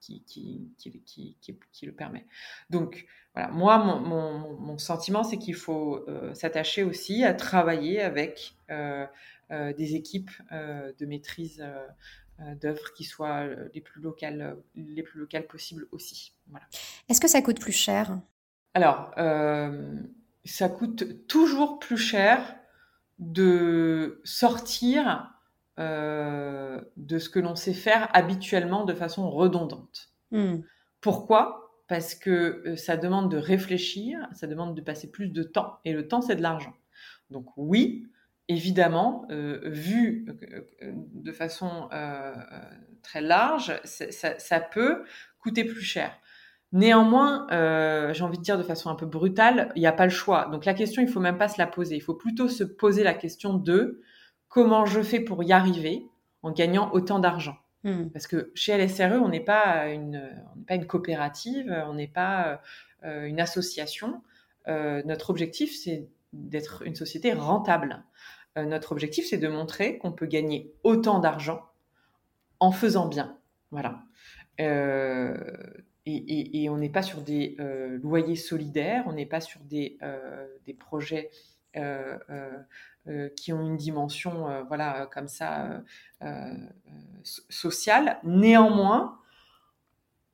[0.00, 1.36] qui, qui,
[1.72, 2.26] qui, le permet.
[2.70, 8.54] Donc, voilà, moi, mon, mon, sentiment, c'est qu'il faut euh, s'attacher aussi à travailler avec
[8.70, 9.06] euh,
[9.76, 15.46] des équipes euh, de maîtrise euh, d'œuvres qui soient les plus locales, les plus locales
[15.46, 16.34] possibles aussi.
[16.48, 16.66] Voilà.
[17.08, 18.18] Est-ce que ça coûte plus cher?
[18.74, 19.12] Alors,
[20.44, 22.56] ça coûte toujours plus cher
[23.18, 25.30] de sortir
[25.78, 30.10] de ce que l'on sait faire habituellement de façon redondante.
[30.30, 30.60] Hmm.
[31.00, 31.82] Pourquoi?
[31.86, 36.08] Parce que ça demande de réfléchir, ça demande de passer plus de temps, et le
[36.08, 36.74] temps, c'est de l'argent.
[37.30, 38.06] Donc oui,
[38.48, 40.26] évidemment, euh, vu
[40.82, 42.34] euh, de façon euh,
[43.02, 45.04] très large, ça, peut
[45.40, 46.12] coûter plus cher.
[46.72, 47.46] Néanmoins,
[48.12, 50.48] j'ai envie de dire de façon un peu brutale, il n'y a pas le choix.
[50.50, 51.96] Donc la question, il faut même pas se la poser.
[51.96, 54.00] Il faut plutôt se poser la question de
[54.48, 56.06] comment je fais pour y arriver
[56.42, 57.56] en gagnant autant d'argent.
[57.84, 58.08] Hmm.
[58.10, 60.30] Parce que chez LSRE, on n'est pas une,
[60.66, 62.62] pas une coopérative, on n'est pas
[63.02, 64.22] une association.
[64.66, 68.04] notre objectif, c'est d'être une société rentable.
[68.58, 71.62] Euh, notre objectif, c'est de montrer qu'on peut gagner autant d'argent
[72.60, 73.38] en faisant bien.
[73.70, 74.02] Voilà.
[74.60, 75.36] Euh,
[76.04, 79.98] et, on n'est pas sur des euh, loyers solidaires, on n'est pas sur des,
[80.66, 81.30] des projets
[83.36, 85.82] qui ont une dimension, voilà, comme ça,
[87.22, 88.18] sociale.
[88.24, 89.18] Néanmoins,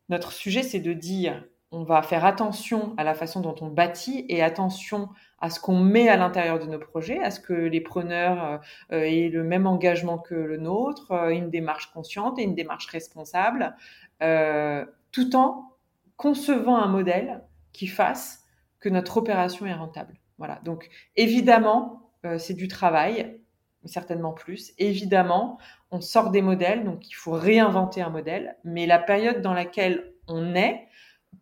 [0.08, 4.24] notre sujet, c'est de dire on va faire attention à la façon dont on bâtit
[4.28, 7.80] et attention à ce qu'on met à l'intérieur de nos projets, à ce que les
[7.80, 8.60] preneurs
[8.92, 12.86] euh, aient le même engagement que le nôtre, euh, une démarche consciente et une démarche
[12.86, 13.76] responsable,
[14.22, 15.76] euh, tout en
[16.16, 18.44] concevant un modèle qui fasse
[18.80, 20.14] que notre opération est rentable.
[20.38, 20.60] Voilà.
[20.64, 23.40] Donc évidemment, c'est du travail,
[23.84, 24.72] certainement plus.
[24.78, 25.58] Évidemment,
[25.90, 28.56] on sort des modèles, donc il faut réinventer un modèle.
[28.64, 30.87] Mais la période dans laquelle on est,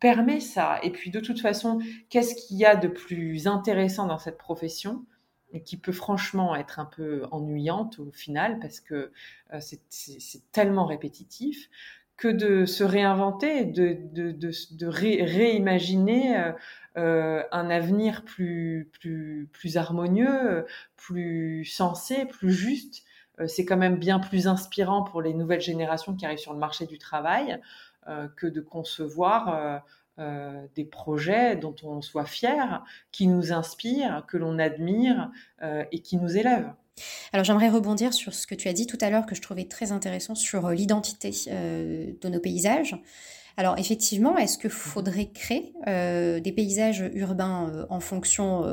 [0.01, 0.79] permet ça.
[0.83, 5.05] Et puis de toute façon, qu'est-ce qu'il y a de plus intéressant dans cette profession
[5.53, 9.13] et qui peut franchement être un peu ennuyante au final parce que
[9.53, 11.69] euh, c'est tellement répétitif
[12.17, 16.53] que de se réinventer, de, de, de, réimaginer euh,
[16.97, 20.65] euh, un avenir plus, plus, plus harmonieux,
[20.97, 23.05] plus sensé, plus juste.
[23.47, 26.87] c'est quand même bien plus inspirant pour les nouvelles générations qui arrivent sur le marché
[26.87, 27.61] du travail.
[28.09, 29.83] Euh, que de concevoir
[30.19, 35.31] euh, des projets dont on soit fier, qui nous inspirent, que l'on admire
[35.91, 36.73] et qui nous élèvent.
[37.33, 39.65] Alors j'aimerais rebondir sur ce que tu as dit tout à l'heure que je trouvais
[39.65, 42.97] très intéressant sur l'identité de nos paysages.
[43.57, 48.65] Alors effectivement, est-ce qu'il faudrait créer des paysages urbains en fonction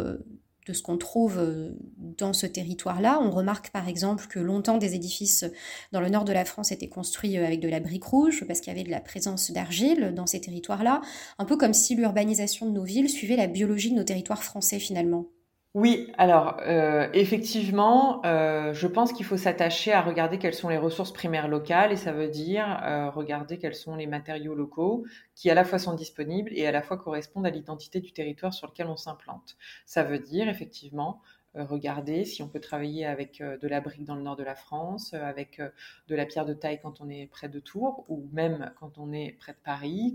[0.66, 3.20] de ce qu'on trouve euh, dans ce territoire-là.
[3.22, 5.46] On remarque par exemple que longtemps des édifices
[5.92, 8.60] dans le nord de la France étaient construits euh, avec de la brique rouge parce
[8.62, 11.02] qu'il y avait de la présence d'argile dans ces territoires-là,
[11.38, 14.80] un peu comme si l'urbanisation de nos villes suivait la biologie de nos territoires français
[14.80, 15.28] finalement.
[15.74, 20.78] Oui, alors euh, effectivement, euh, je pense qu'il faut s'attacher à regarder quelles sont les
[20.78, 25.50] ressources primaires locales et ça veut dire euh, regarder quels sont les matériaux locaux qui
[25.50, 28.68] à la fois sont disponibles et à la fois correspondent à l'identité du territoire sur
[28.68, 29.58] lequel on s'implante.
[29.88, 31.22] Ça veut dire effectivement
[31.56, 35.14] regarder si on peut travailler avec de la brique dans le nord de la France,
[35.14, 35.62] avec
[36.08, 39.12] de la pierre de taille quand on est près de Tours, ou même quand on
[39.12, 40.14] est près de Paris,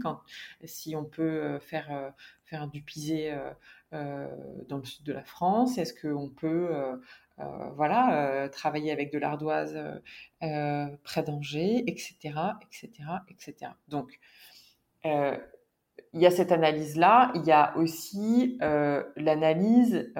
[0.64, 2.12] si on peut faire,
[2.72, 3.32] du pisé
[3.94, 4.28] euh,
[4.68, 6.96] dans le sud de la France Est-ce qu'on peut euh,
[7.40, 9.78] euh, travailler avec de l'ardoise
[10.40, 12.90] près d'Angers, etc., etc.,
[13.30, 13.72] etc.
[13.88, 14.18] Donc,
[16.12, 17.32] il y a cette analyse-là.
[17.34, 20.12] Il y a aussi l'analyse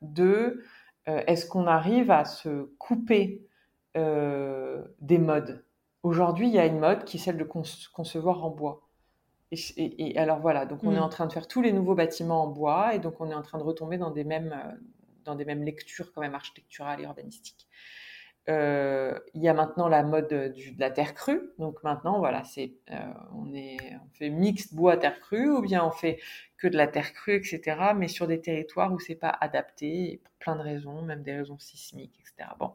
[0.00, 0.62] de
[1.06, 3.46] est-ce qu'on arrive à se couper
[3.94, 5.64] des modes?
[6.02, 8.88] Aujourd'hui, il y a une mode qui est celle de concevoir en bois.
[9.52, 11.02] Et, alors voilà, donc on est mm.
[11.02, 13.42] en train de faire tous les nouveaux bâtiments en bois et donc on est en
[13.42, 14.72] train de retomber dans des mêmes, euh,
[15.24, 17.68] dans des mêmes lectures quand même architecturales et urbanistiques.
[18.48, 21.40] Euh, il y a maintenant la mode de la terre crue.
[21.58, 22.96] Donc maintenant, voilà, c'est euh,
[23.32, 23.52] on,
[24.12, 26.18] fait mixte bois terre crue ou bien on fait
[26.56, 27.60] que de la terre crue, etc.
[27.96, 31.58] Mais sur des territoires où c'est pas adapté pour plein de raisons, même des raisons
[31.58, 32.50] sismiques, etc.
[32.58, 32.72] Bon.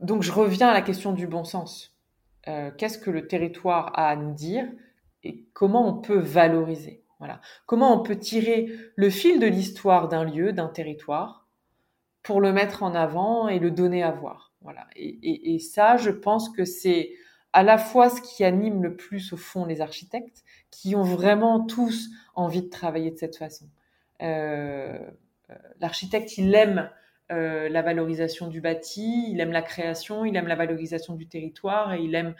[0.00, 1.92] donc je reviens à la question du bon sens.
[2.48, 4.66] Euh, qu'est-ce que le territoire a à nous dire
[5.22, 7.04] et comment on peut valoriser?
[7.18, 7.40] Voilà.
[7.66, 11.41] Comment on peut tirer le fil de l'histoire d'un lieu, d'un territoire,
[12.22, 14.52] pour le mettre en avant et le donner à voir.
[14.60, 14.86] Voilà.
[14.94, 17.12] Et, ça, je pense que c'est
[17.52, 21.64] à la fois ce qui anime le plus au fond les architectes, qui ont vraiment
[21.64, 23.68] tous envie de travailler de cette façon.
[24.22, 24.98] Euh,
[25.50, 26.88] euh, l'architecte, il aime
[27.30, 31.92] euh, la valorisation du bâti, il aime la création, il aime la valorisation du territoire
[31.92, 32.34] et il aime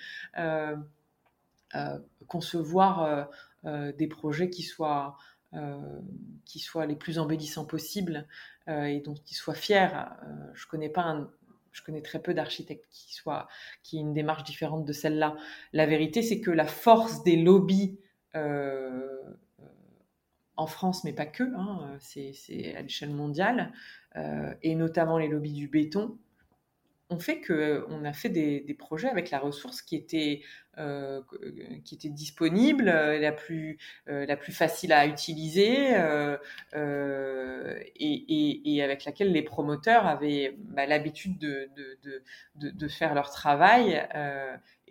[2.28, 3.28] concevoir
[3.64, 5.16] des projets qui soient
[6.86, 8.26] les plus embellissants possibles
[8.68, 10.16] et dont il soit fier.
[10.55, 11.16] je connais pas
[11.72, 13.48] je connais très peu d'architectes qui soient
[13.83, 15.37] qui aient une démarche différente de celle-là.
[15.72, 17.98] La vérité, c'est que la force des lobbies
[20.57, 23.72] en France, mais pas que, hein, c'est à l'échelle mondiale,
[24.16, 26.18] euh, et notamment les lobbies du béton,
[27.12, 30.42] ont fait qu'on a fait des, projets avec la ressource qui était
[31.85, 35.90] qui était disponible, la plus, la plus facile à utiliser
[37.96, 42.22] et, avec laquelle les promoteurs avaient bah, l'habitude de, de,
[42.57, 44.03] de, de, faire leur travail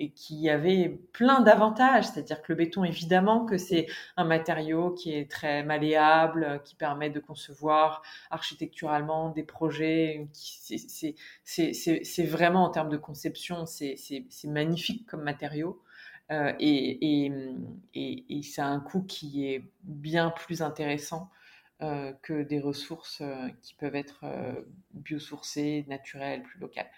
[0.01, 2.05] et qui avait plein d'avantages.
[2.05, 3.87] C'est-à-dire que le béton, évidemment, que c'est
[4.17, 10.27] un matériau qui est très malléable, qui permet de concevoir architecturalement des projets.
[10.33, 15.81] C'est vraiment en termes de conception, c'est magnifique comme matériau.
[16.31, 17.27] Euh, et,
[17.93, 21.29] et, c'est un coût qui est bien plus intéressant
[21.81, 24.25] euh, que des ressources euh, qui peuvent être
[24.93, 26.89] biosourcées, naturelles, plus locales.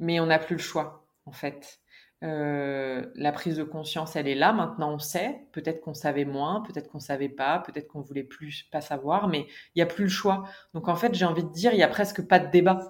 [0.00, 1.80] Mais on n'a plus le choix, en fait.
[2.22, 4.52] La prise de conscience, elle est là.
[4.52, 5.40] Maintenant, on sait.
[5.52, 9.46] Peut-être qu'on savait moins, peut-être qu'on savait pas, peut-être qu'on voulait plus pas savoir, mais
[9.74, 10.44] il n'y a plus le choix.
[10.74, 12.80] Donc, en fait, j'ai envie de dire, il n'y a presque pas de débat.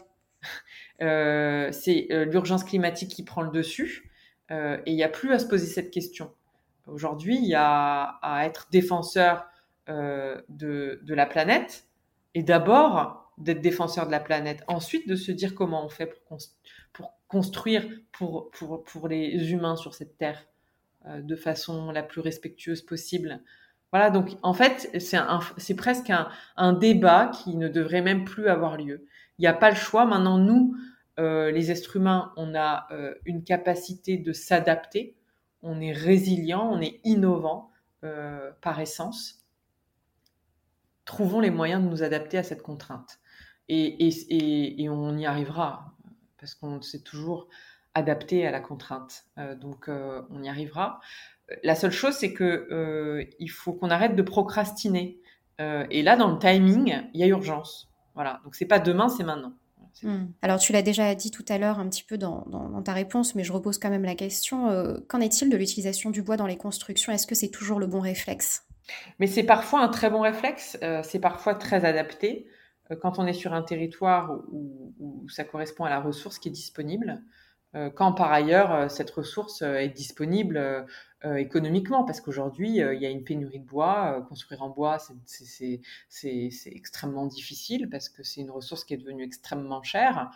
[1.01, 4.11] c'est l'urgence climatique qui prend le dessus.
[4.51, 6.33] Euh, et il n'y a plus à se poser cette question.
[6.87, 9.47] Aujourd'hui, il y a à être défenseur
[9.89, 11.87] euh, de, de, la planète
[12.35, 16.39] et d'abord d'être défenseur de la planète, ensuite de se dire comment on fait pour,
[16.93, 20.47] pour construire pour, pour, pour, les humains sur cette terre
[21.07, 23.41] euh, de façon la plus respectueuse possible.
[23.93, 28.77] Voilà, donc en fait, c'est presque un, un, débat qui ne devrait même plus avoir
[28.77, 29.07] lieu.
[29.39, 30.05] Il n'y a pas le choix.
[30.05, 30.77] Maintenant, nous,
[31.19, 35.17] euh, les êtres humains, on a euh, une capacité de s'adapter,
[35.63, 37.71] on est résilient, on est innovant
[38.61, 39.45] par essence.
[41.07, 43.19] Trouvons les moyens de nous adapter à cette contrainte.
[43.69, 45.96] Et, on y arrivera,
[46.47, 47.49] parce qu'on s'est toujours
[47.95, 49.25] adapté à la contrainte.
[49.61, 51.01] donc on y arrivera.
[51.63, 55.19] La seule chose, c'est que il faut qu'on arrête de procrastiner.
[55.59, 57.91] et là, dans le timing, il y a urgence.
[58.15, 58.41] Voilà.
[58.45, 59.55] Donc c'est pas demain, c'est maintenant
[60.03, 60.27] Hmm.
[60.43, 62.45] Alors tu l'as déjà dit tout à l'heure un petit peu dans,
[62.85, 64.69] ta réponse, mais je repose quand même la question.
[64.69, 67.13] Euh, qu'en est-il de l'utilisation du bois dans les constructions?
[67.13, 68.65] Est-ce que c'est toujours le bon réflexe?
[69.19, 72.47] Mais c'est parfois un très bon réflexe, euh, c'est parfois très adapté
[73.01, 77.23] quand on est sur un territoire où, ça correspond à la ressource qui est disponible.
[77.97, 80.87] quand par ailleurs cette ressource est disponible
[81.27, 84.19] euh, économiquement, parce qu'aujourd'hui, euh, il y a une pénurie de bois.
[84.19, 85.81] Euh, construire en bois, c'est
[86.67, 90.31] extrêmement difficile parce que c'est une ressource qui est devenue extrêmement chère.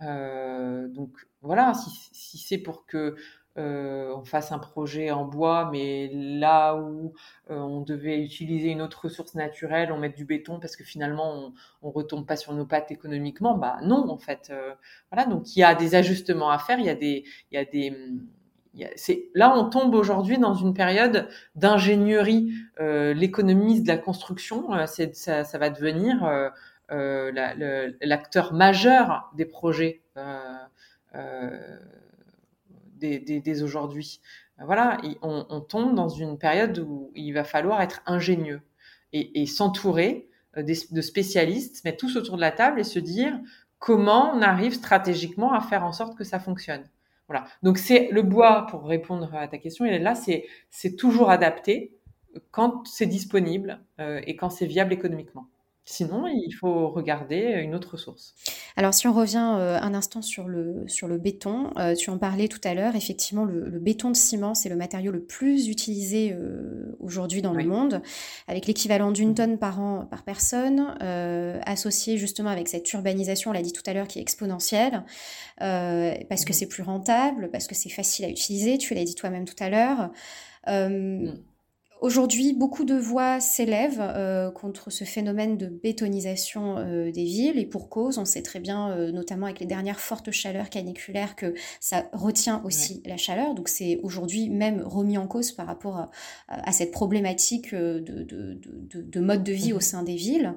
[0.00, 3.16] donc voilà, si c'est pour que
[3.56, 7.12] on fasse un projet en bois, mais là où
[7.48, 11.52] on devait utiliser une autre ressource naturelle, on met du béton parce que finalement on,
[11.82, 14.52] on retombe pas sur nos pattes économiquement, bah non en fait.
[15.10, 17.58] voilà, donc il y a des ajustements à faire, il y a des, il y
[17.58, 17.92] a des,
[19.34, 22.52] là, on tombe aujourd'hui dans une période d'ingénierie.
[22.80, 26.48] Euh, l'économie de la construction, euh, ça, ça, va devenir euh,
[26.92, 30.02] euh l'acteur majeur des projets
[32.96, 34.20] dès, aujourd'hui.
[34.58, 38.62] Voilà, on, on, tombe dans une période où il va falloir être ingénieux
[39.12, 43.38] et, et s'entourer de spécialistes, mettre tous autour de la table et se dire
[43.78, 46.84] comment on arrive stratégiquement à faire en sorte que ça fonctionne.
[47.28, 47.46] Voilà.
[47.62, 49.84] Donc c'est le bois pour répondre à ta question.
[49.84, 51.92] Et là, c'est c'est toujours adapté
[52.50, 55.48] quand c'est disponible euh, et quand c'est viable économiquement.
[55.88, 58.34] Sinon, il faut regarder une autre source.
[58.74, 62.18] Alors, si on revient euh, un instant sur le, sur le béton, euh, tu en
[62.18, 66.32] parlais tout à l'heure, effectivement, le, béton de ciment, c'est le matériau le plus utilisé
[66.32, 68.02] euh, aujourd'hui dans le monde,
[68.48, 69.34] avec l'équivalent d'une mmh.
[69.34, 70.96] tonne par an par personne,
[71.64, 75.04] associé justement avec cette urbanisation, on l'a dit tout à l'heure, qui est exponentielle,
[75.58, 76.54] parce que mmh.
[76.54, 79.70] c'est plus rentable, parce que c'est facile à utiliser, tu l'as dit toi-même tout à
[79.70, 80.10] l'heure.
[80.66, 81.30] Mmh.
[82.06, 87.66] Aujourd'hui, beaucoup de voix s'élèvent euh, contre ce phénomène de bétonisation euh, des villes et
[87.66, 91.54] pour cause, on sait très bien, euh, notamment avec les dernières fortes chaleurs caniculaires, que
[91.80, 93.56] ça retient aussi la chaleur.
[93.56, 96.08] Donc c'est aujourd'hui même remis en cause par rapport
[96.46, 99.80] à, cette problématique de, de, mode de vie au mmh.
[99.80, 100.54] sein des villes.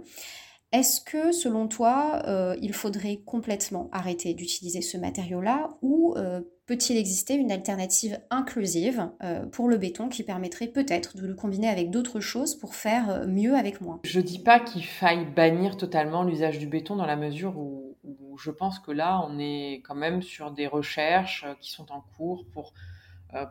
[0.72, 6.96] Est-ce que, selon toi, euh, il faudrait complètement arrêter d'utiliser ce matériau-là ou euh, peut-il
[6.96, 11.90] exister une alternative inclusive euh, pour le béton qui permettrait peut-être de le combiner avec
[11.90, 14.00] d'autres choses pour faire mieux avec moins?
[14.04, 17.96] Je ne dis pas qu'il faille bannir totalement l'usage du béton dans la mesure où,
[18.38, 22.46] je pense que là, on est quand même sur des recherches qui sont en cours
[22.54, 22.74] pour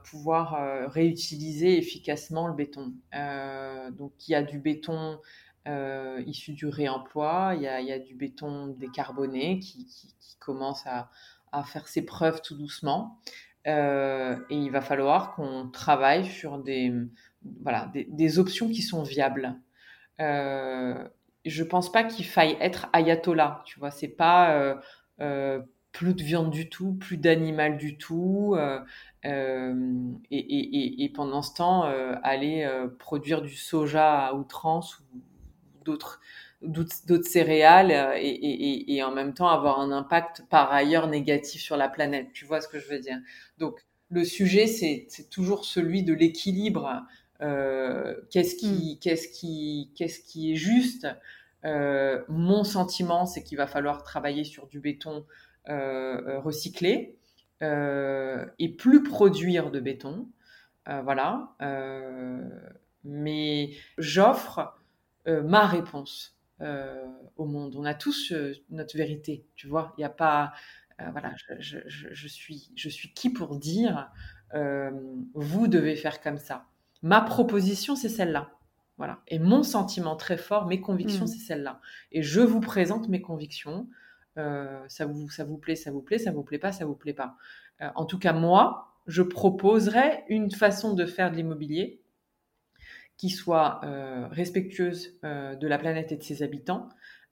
[0.05, 2.95] pouvoir réutiliser efficacement le béton.
[3.99, 5.19] donc, il y a du béton
[5.69, 7.53] euh, issu du réemploi.
[7.57, 9.87] Il y, a, du béton décarboné qui,
[10.41, 11.11] commence à,
[11.65, 13.21] faire ses preuves tout doucement.
[13.67, 16.93] Euh, et il va falloir qu'on travaille sur des,
[17.63, 19.57] voilà, des, options qui sont viables.
[20.21, 21.09] Euh,
[21.45, 23.63] je pense pas qu'il faille être ayatollah.
[23.67, 24.75] Tu vois, c'est pas euh,
[25.21, 25.61] euh,
[25.93, 28.57] plus de viande du tout, plus d'animal du tout,
[29.25, 31.83] et, pendant ce temps
[32.23, 35.05] aller produire du soja à outrance ou
[35.89, 36.21] d'autres
[36.61, 41.77] d'autres céréales euh, et, et, en même temps avoir un impact par ailleurs négatif sur
[41.77, 42.33] la planète.
[42.33, 43.19] Tu vois ce que je veux dire?
[43.59, 47.05] Donc le sujet, c'est toujours celui de l'équilibre.
[47.41, 48.99] Euh, qu'est-ce qui, mm.
[49.01, 51.07] qu'est-ce qui, qu'est-ce qui est juste?
[51.65, 55.25] Euh, Mon sentiment, c'est qu'il va falloir travailler sur du béton
[55.69, 57.17] euh, recyclé
[57.61, 60.29] et plus produire de béton.
[60.87, 61.55] Voilà.
[63.05, 64.78] mais j'offre
[65.27, 67.77] ma réponse euh, au monde.
[67.77, 69.95] On a tous euh, notre vérité, tu vois.
[69.97, 70.53] Il n'y a pas,
[71.13, 74.11] voilà, je, je, je, suis, je suis qui pour dire
[75.35, 76.67] vous devez faire comme ça.
[77.03, 78.51] Ma proposition, c'est celle-là.
[78.97, 79.21] Voilà.
[79.29, 81.29] Et mon sentiment très fort, mes convictions, mmh.
[81.29, 81.81] c'est celle-là.
[82.11, 83.89] Et je vous présente mes convictions.
[84.37, 86.97] Euh, ça, vous, ça vous plaît, ça vous plaît, ça vous plaît pas, ça vous
[86.97, 87.37] plaît pas.
[87.81, 92.01] Euh, en tout cas, moi, je proposerais une façon de faire de l'immobilier
[93.19, 96.89] qui soit euh, respectueuse euh, de la planète et de ses habitants,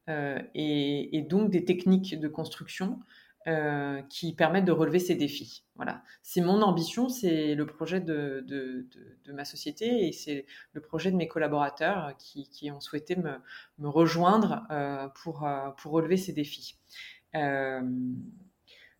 [0.08, 3.00] euh, et, donc des techniques de construction
[4.08, 5.62] qui permettent de relever ces défis.
[5.76, 11.12] Voilà, c'est mon ambition, c'est le projet de, de, ma société et c'est le projet
[11.12, 13.38] de mes collaborateurs qui, qui ont souhaité me,
[13.78, 14.66] rejoindre
[15.22, 16.76] pour, pour relever ces défis.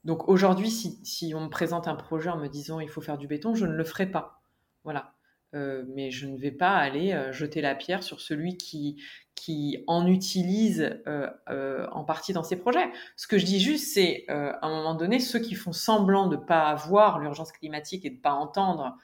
[0.05, 3.19] donc aujourd'hui, si, si on me présente un projet en me disant il faut faire
[3.19, 4.43] du béton, je ne le ferai pas.
[4.85, 5.16] Voilà,
[5.57, 9.03] euh, mais je ne vais pas aller euh, jeter la pierre sur celui qui,
[9.35, 12.91] qui en utilise euh, en partie dans ses projets.
[13.17, 16.37] Ce que je dis juste, c'est à un moment donné, ceux qui font semblant de
[16.37, 18.97] ne pas avoir l'urgence climatique et de ne pas entendre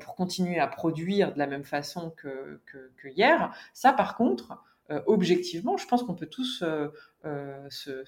[0.00, 2.60] pour continuer à produire de la même façon que,
[3.04, 4.58] hier, ça par contre,
[5.06, 6.64] objectivement, je pense qu'on peut tous
[7.68, 8.02] se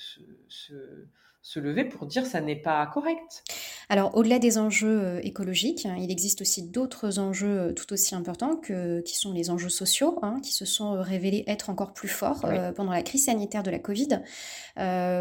[1.60, 3.44] lever pour dire ça n'est pas correct.
[3.88, 8.14] Alors, au-delà des enjeux euh, écologiques, hein, il existe aussi d'autres enjeux euh, tout aussi
[8.14, 11.94] importants que, qui sont les enjeux sociaux, hein, qui se sont euh, révélés être encore
[11.94, 12.44] plus forts
[12.76, 14.20] pendant la crise sanitaire de la Covid.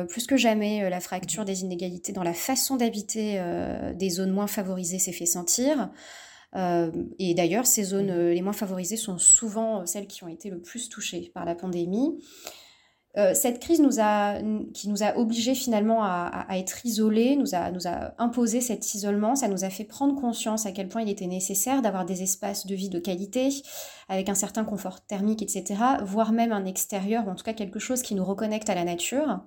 [0.10, 3.42] plus que jamais, la fracture des inégalités dans la façon d'habiter
[3.96, 5.90] des zones moins favorisées s'est fait sentir.
[6.56, 10.90] et d'ailleurs, ces zones les moins favorisées sont souvent celles qui ont été le plus
[10.90, 12.20] touchées par la pandémie.
[13.18, 14.40] Euh, cette crise nous a,
[14.74, 19.36] qui nous a obligés finalement à, être isolés, nous a, nous a imposé cet isolement,
[19.36, 22.68] ça nous a fait prendre conscience à quel point il était nécessaire d'avoir des espaces
[22.68, 23.50] de vie de qualité,
[24.08, 27.80] avec un certain confort thermique, etc., voire même un extérieur, ou en tout cas quelque
[27.80, 29.40] chose qui nous reconnecte à la nature.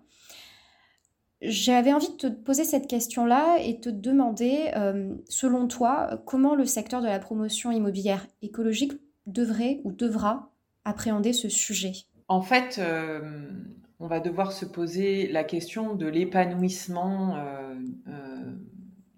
[1.42, 6.66] J'avais envie de te poser cette question-là et te demander, euh, selon toi, comment le
[6.66, 8.92] secteur de la promotion immobilière écologique
[9.26, 10.52] devrait ou devra
[10.84, 11.92] appréhender ce sujet?
[12.30, 13.50] En fait, euh,
[13.98, 17.74] on va devoir se poser la question de l'épanouissement euh,
[18.06, 18.52] euh,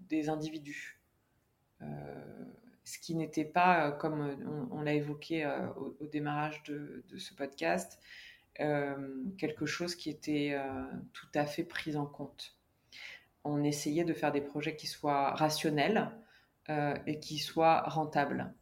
[0.09, 0.99] des individus.
[2.85, 5.47] ce qui n'était pas, comme on, l'a évoqué
[5.77, 8.01] au, démarrage de, ce podcast,
[8.57, 10.57] quelque chose qui était
[11.13, 12.57] tout à fait pris en compte.
[13.45, 16.11] On essayait de faire des projets qui soient rationnels
[16.69, 18.55] et qui soient rentables.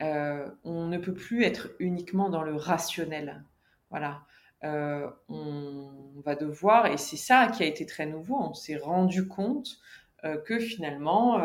[0.00, 3.44] on ne peut plus être uniquement dans le rationnel.
[3.90, 4.22] Voilà.
[4.64, 9.28] Euh, on va devoir, et c'est ça qui a été très nouveau, on s'est rendu
[9.28, 9.78] compte
[10.24, 11.38] euh, que finalement,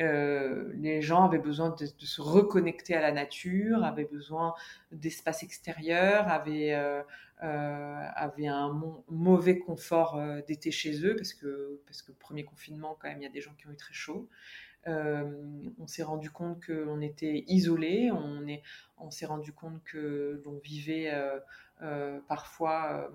[0.00, 4.54] euh, les gens avaient besoin de, se reconnecter à la nature, avaient besoin
[4.92, 6.74] d'espace extérieur, avaient,
[7.40, 13.20] avaient un mauvais confort d'été chez eux, parce que, parce que premier confinement, quand même,
[13.20, 14.28] il y a des gens qui ont eu très chaud.
[14.86, 18.62] On s'est rendu compte qu'on était isolé, on, est,
[18.98, 21.10] on s'est rendu compte que l'on vivait
[21.82, 23.10] euh, parfois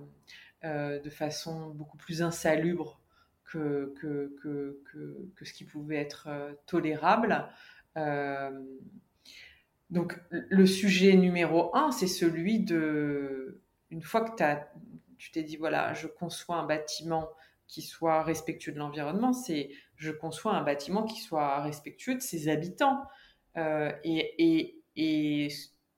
[0.63, 2.99] euh, euh, de façon beaucoup plus insalubre
[3.45, 3.95] que,
[5.41, 6.29] ce qui pouvait être
[6.67, 7.47] tolérable.
[9.89, 14.35] donc le sujet numéro un, c'est celui de, une fois que
[15.17, 17.29] tu t'es dit, voilà, je conçois un bâtiment
[17.69, 22.49] qui soit respectueux de l'environnement, c'est je conçois un bâtiment qui soit respectueux de ses
[22.49, 23.03] habitants.
[23.55, 25.49] et, et, et,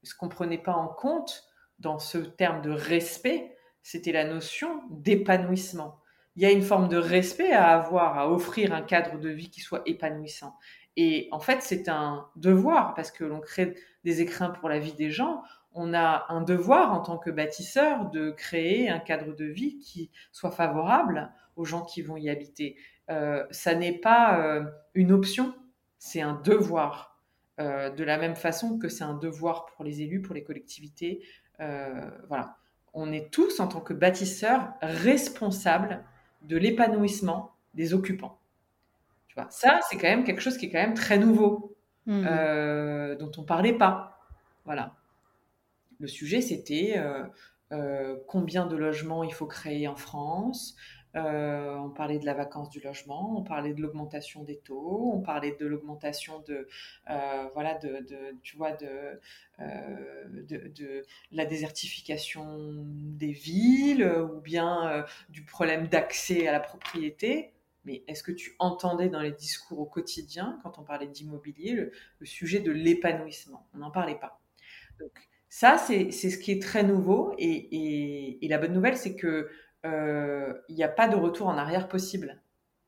[0.04, 1.44] ce qu'on prenait pas en compte,
[1.80, 6.00] dans ce terme de respect, c'était la notion d'épanouissement.
[6.36, 9.50] Il y a une forme de respect à avoir, à offrir un cadre de vie
[9.50, 10.56] qui soit épanouissant.
[10.98, 14.94] Et en fait, c'est un devoir, parce que l'on crée des écrins pour la vie
[14.94, 15.44] des gens,
[15.74, 20.12] on a un devoir en tant que bâtisseur de créer un cadre de vie qui
[20.32, 21.32] soit favorable
[21.62, 22.76] aux gens qui vont y habiter.
[23.10, 25.54] Euh, ça n'est pas euh, une option,
[26.00, 27.20] c'est un devoir.
[27.60, 31.24] Euh, de la même façon que c'est un devoir pour les élus, pour les collectivités,
[32.28, 32.58] voilà.
[32.94, 36.04] On est tous, en tant que bâtisseurs, responsables
[36.42, 38.40] de l'épanouissement des occupants.
[39.28, 42.26] Tu vois, ça, c'est quand même quelque chose qui est quand même très nouveau, mmh.
[42.28, 44.20] euh, dont on parlait pas.
[44.66, 44.96] Voilà.
[46.00, 47.00] Le sujet, c'était
[47.72, 50.76] euh, combien de logements il faut créer en France,
[51.16, 55.22] euh, on parlait de la vacance du logement, on parlait de l'augmentation des taux, on
[55.22, 56.68] parlait de l'augmentation de,
[57.10, 58.06] euh, voilà, de,
[58.44, 59.16] tu vois, euh,
[60.30, 67.54] de, de, la désertification des villes ou bien du problème d'accès à la propriété.
[67.84, 71.92] Mais est-ce que tu entendais dans les discours au quotidien, quand on parlait d'immobilier, le,
[72.26, 73.68] sujet de l'épanouissement?
[73.74, 74.40] On n'en parlait pas.
[75.00, 75.12] Donc
[75.50, 77.34] ça, c'est ce qui est très nouveau.
[77.38, 79.50] et, et la bonne nouvelle, c'est que
[79.84, 82.42] il n'y a pas de retour en arrière possible.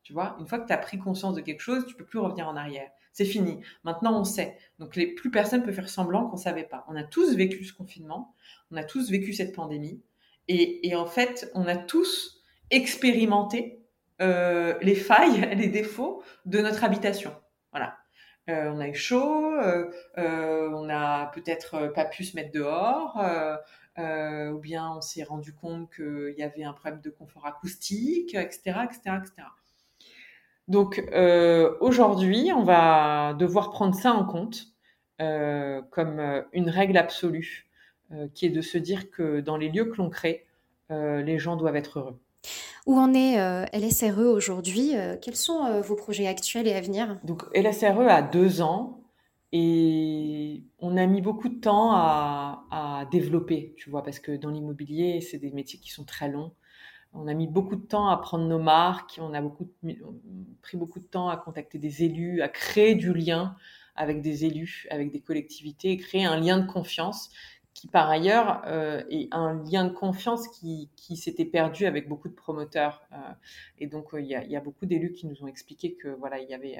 [0.04, 2.20] Tu vois, une fois que tu as pris conscience de quelque chose, tu peux plus
[2.20, 2.90] revenir en arrière.
[3.14, 3.62] C'est fini.
[3.84, 4.58] Maintenant, on sait.
[4.80, 6.84] Donc, les, plus personne peut faire semblant qu'on savait pas.
[6.90, 8.36] On a tous vécu ce confinement.
[8.72, 10.02] On a tous vécu cette pandémie.
[10.50, 13.86] Et, en fait, on a tous expérimenté
[14.22, 17.34] euh, les failles, les défauts de notre habitation.
[17.72, 17.98] Voilà.
[18.50, 19.56] Euh, on a eu chaud,
[20.18, 23.22] on n'a peut-être pas pu se mettre dehors,
[24.00, 28.34] euh, ou bien on s'est rendu compte qu'il y avait un problème de confort acoustique,
[28.34, 28.80] etc.
[28.86, 29.48] etc., etc.
[30.68, 34.68] Donc euh, aujourd'hui, on va devoir prendre ça en compte
[35.22, 36.20] euh, comme
[36.54, 37.70] une règle absolue,
[38.36, 40.46] qui est de se dire que dans les lieux que l'on crée,
[40.90, 42.23] les gens doivent être heureux.
[42.86, 43.38] Où en est
[43.74, 44.92] LSRE aujourd'hui
[45.22, 47.18] Quels sont vos projets actuels et à venir?
[47.24, 49.04] Donc LSRE a deux ans.
[49.56, 55.22] Et on a mis beaucoup de temps à, développer, tu vois, parce que dans l'immobilier,
[55.22, 56.54] c'est des métiers qui sont très longs.
[57.14, 59.70] On a mis beaucoup de temps à prendre nos marques, on a beaucoup,
[60.64, 63.56] pris beaucoup de temps à contacter des élus, à créer du lien
[63.96, 67.30] avec des élus, avec des collectivités, créer un lien de confiance
[67.74, 68.62] qui par ailleurs
[69.10, 73.02] est un lien de confiance qui, qui s'était perdu avec beaucoup de promoteurs.
[73.80, 76.40] et donc il y, a, y, a, beaucoup d'élus qui nous ont expliqué que voilà
[76.40, 76.80] il y avait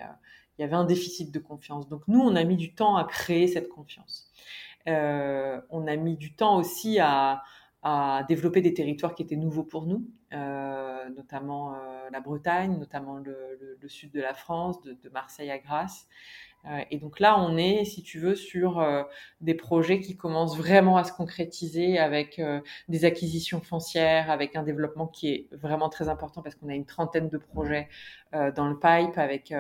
[0.58, 1.90] il y avait un déficit de confiance.
[1.90, 4.30] Donc nous on a mis du temps à créer cette confiance.
[4.86, 7.44] on a mis du temps aussi à,
[7.84, 13.18] à développer des territoires qui étaient nouveaux pour nous, euh, notamment euh, la Bretagne, notamment
[13.18, 16.08] le, le, le, sud de la France, de, de Marseille à Grasse.
[16.66, 19.04] Euh, et donc là, on est, si tu veux, sur euh,
[19.42, 24.64] des projets qui commencent vraiment à se concrétiser avec euh, des acquisitions foncières, avec un
[24.64, 27.90] développement qui est vraiment très important parce qu'on a une trentaine de projets
[28.56, 29.54] dans le pipe avec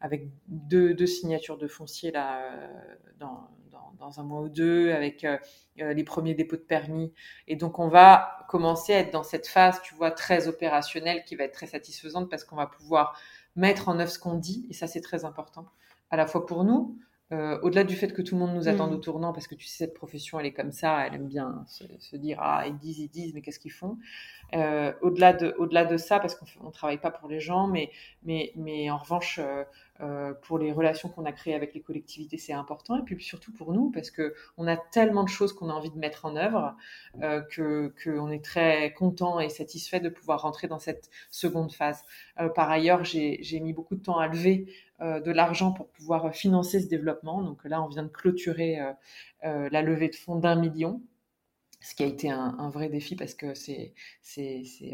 [0.00, 2.48] avec deux, deux signatures de fonciers là
[3.18, 5.26] dans, dans, dans, un mois ou deux, avec
[5.76, 7.12] les premiers dépôts de permis.
[7.48, 11.34] Et donc, on va commencer à être dans cette phase, tu vois, très opérationnelle qui
[11.34, 13.18] va être très satisfaisante parce qu'on va pouvoir
[13.56, 14.64] mettre en œuvre ce qu'on dit.
[14.70, 15.66] Et ça, c'est très important
[16.10, 16.96] à la fois pour nous,
[17.32, 18.94] euh, au-delà du fait que tout le monde nous attend mmh.
[18.94, 21.64] au tournant, parce que tu sais, cette profession, elle est comme ça, elle aime bien
[21.68, 23.98] se, dire, ah, ils disent, ils disent, mais qu'est-ce qu'ils font?
[24.54, 27.92] Euh, Au-delà de, au de ça, parce qu'on ne travaille pas pour les gens, mais,
[28.24, 29.62] mais, mais en revanche, euh,
[30.02, 33.52] euh, pour les relations qu'on a créées avec les collectivités, c'est important, et puis surtout
[33.52, 36.36] pour nous, parce que on a tellement de choses qu'on a envie de mettre en
[36.36, 36.74] œuvre,
[37.22, 42.02] euh, que qu'on est très content et satisfait de pouvoir rentrer dans cette seconde phase.
[42.40, 44.66] Euh, par ailleurs, j'ai mis beaucoup de temps à lever
[45.00, 47.40] de l'argent pour pouvoir financer ce développement.
[47.40, 48.78] Donc là, on vient de clôturer
[49.42, 51.00] la levée de fonds d'un million
[51.82, 53.94] ce qui a été un, un vrai défi parce que c'est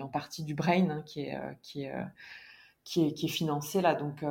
[0.01, 1.93] en partie du brain hein, qui, est, qui, est,
[2.87, 3.95] qui, est, qui financé là.
[3.95, 4.25] Donc,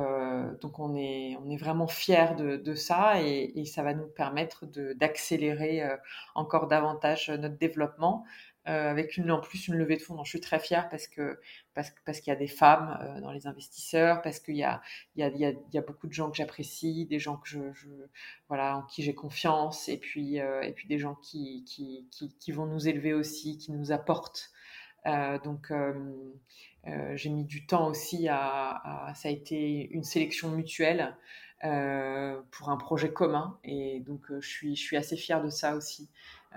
[0.60, 4.64] donc on, est, on est vraiment fiers de, de ça et, ça va nous permettre
[4.94, 5.82] d'accélérer
[6.34, 8.24] encore davantage notre développement.
[8.68, 11.38] Euh, avec en plus une levée de fonds dont je suis très fière parce que
[11.72, 14.82] parce, parce qu'il y a des femmes euh, dans les investisseurs, parce qu'il y a,
[15.14, 17.60] y, a, y, a, beaucoup de gens que j'apprécie, des gens que je,
[18.48, 22.08] voilà, en qui j'ai confiance, et puis, euh, et puis des gens qui, qui,
[22.40, 24.50] qui, vont nous élever aussi, qui nous apportent.
[25.06, 25.72] Euh, donc
[27.14, 31.16] j'ai mis du temps aussi à, ça a été une sélection mutuelle
[31.60, 36.08] pour un projet commun, et donc je suis je suis assez fière de ça aussi.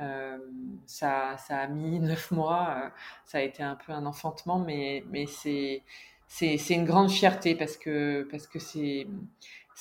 [0.02, 0.38] Euh,
[0.86, 2.90] ça, ça, a mis neuf mois, euh,
[3.26, 5.84] ça a été un peu un enfantement, mais, mais c'est,
[6.28, 9.08] c'est, une grande fierté parce que, parce que c'est,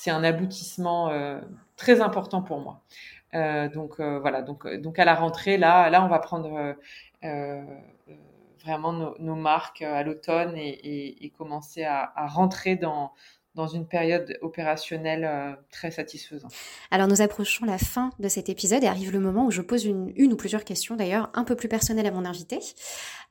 [0.07, 1.41] un aboutissement euh,
[1.77, 2.81] très important pour moi.
[3.35, 6.77] Euh, donc euh, voilà, donc, donc à la rentrée, là, là on va prendre
[8.69, 13.13] vraiment nos, nos, marques à l'automne et, et, et, commencer à, à rentrer dans,
[13.59, 16.53] dans une période opérationnelle euh, très satisfaisante.
[16.93, 19.85] Alors nous approchons la fin de cet épisode et arrive le moment où je pose
[19.85, 22.61] une, une ou plusieurs questions d'ailleurs un peu plus personnelles à mon invité.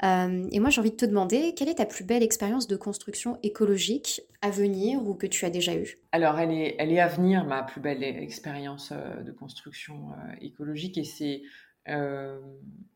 [0.03, 2.75] Euh, et moi j'ai envie de te demander quelle est ta plus belle expérience de
[2.75, 5.97] construction écologique à venir ou que tu as déjà eue?
[6.11, 10.33] Alors elle est, elle est à venir ma plus belle expérience euh, de construction euh,
[10.41, 11.41] écologique et c'est
[11.87, 12.37] euh,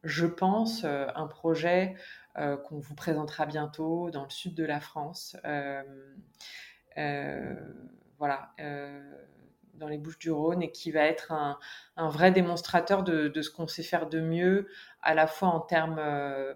[0.04, 1.96] je pense un projet
[2.36, 5.36] qu'on vous présentera bientôt dans le sud de la France.
[6.98, 7.56] Euh,
[8.18, 9.00] voilà, euh,
[9.74, 11.58] dans les Bouches du Rhône et qui va être un,
[12.10, 14.68] vrai démonstrateur de, ce qu'on sait faire de mieux,
[15.02, 16.54] à la fois en termes euh,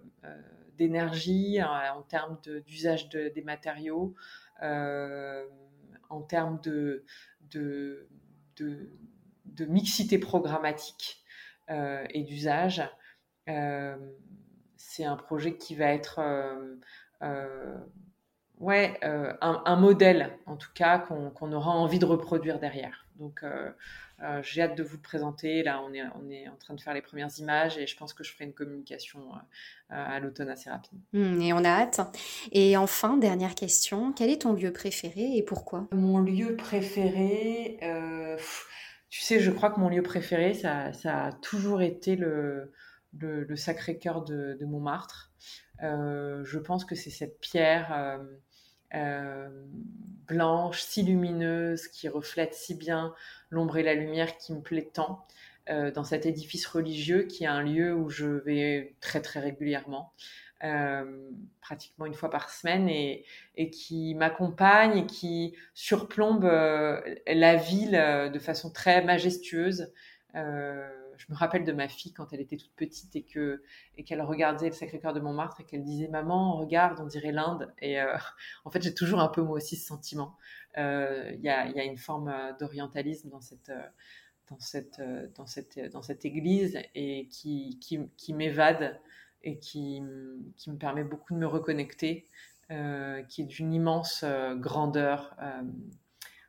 [0.77, 4.13] d'énergie, en termes d'usage de, des matériaux,
[4.61, 5.43] euh,
[6.09, 7.03] en termes de,
[9.59, 11.23] mixité programmatique
[11.69, 12.83] euh, et d'usage.
[14.85, 16.19] Euh, c'est un projet qui va être
[18.59, 23.05] ouais, euh, un, un, modèle, en tout cas, qu'on qu aura envie de reproduire derrière.
[23.17, 23.69] Donc, euh,
[24.21, 25.63] euh, j'ai hâte de vous le présenter.
[25.63, 28.13] Là, on est, on est en train de faire les premières images et je pense
[28.13, 30.99] que je ferai une communication euh, à l'automne assez rapide.
[31.13, 32.01] Mmh, et on a hâte.
[32.51, 35.87] Et enfin, dernière question, quel est ton lieu préféré et pourquoi?
[35.91, 38.37] Mon lieu préféré, euh,
[39.09, 42.73] tu sais, je crois que mon lieu préféré, ça, ça a toujours été le,
[43.19, 45.31] le, Sacré-Cœur de, Montmartre.
[45.83, 48.17] Euh, je pense que c'est cette pierre euh,
[48.95, 49.49] euh,
[50.27, 53.13] blanche, si lumineuse, qui reflète si bien
[53.49, 55.25] l'ombre et la lumière qui me plaît tant
[55.95, 60.13] dans cet édifice religieux qui est un lieu où je vais très très régulièrement.
[61.59, 63.25] Pratiquement une fois par semaine et,
[63.71, 69.91] qui m'accompagne et qui surplombe la ville de façon très majestueuse.
[71.17, 73.63] Je me rappelle de ma fille quand elle était toute petite et que
[73.97, 77.73] et qu'elle regardait le Sacré-Cœur de Montmartre et qu'elle disait maman regarde on dirait l'Inde.
[77.79, 78.15] Et euh,
[78.65, 80.37] en fait j'ai toujours un peu moi aussi ce sentiment.
[80.77, 83.71] Il euh, y, a, y, a, une forme euh, d'orientalisme dans cette
[84.49, 85.01] dans cette
[85.35, 88.99] dans cette dans cette église et qui qui, qui m'évade
[89.43, 90.01] et qui
[90.57, 92.29] qui me permet beaucoup de me reconnecter
[92.69, 94.23] qui est d'une immense
[94.55, 95.35] grandeur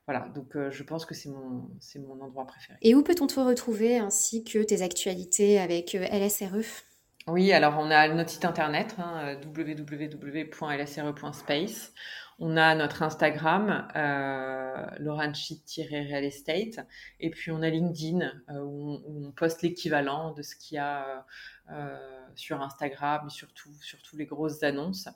[0.07, 2.79] voilà, donc je pense que c'est mon, c'est mon endroit préféré.
[2.83, 6.85] Et où peut-on te retrouver ainsi que tes actualités avec LSRE
[7.29, 10.53] oui, alors on a notre site internet hein, www.lsre.space.
[12.39, 14.66] On a notre Instagram, euh,
[15.79, 16.87] real estate
[17.21, 18.21] et puis on a LinkedIn
[18.51, 21.27] euh, où, on, poste l'équivalent de ce qu'il y a
[21.71, 21.99] euh,
[22.37, 25.09] sur Instagram, et surtout les grosses annonces.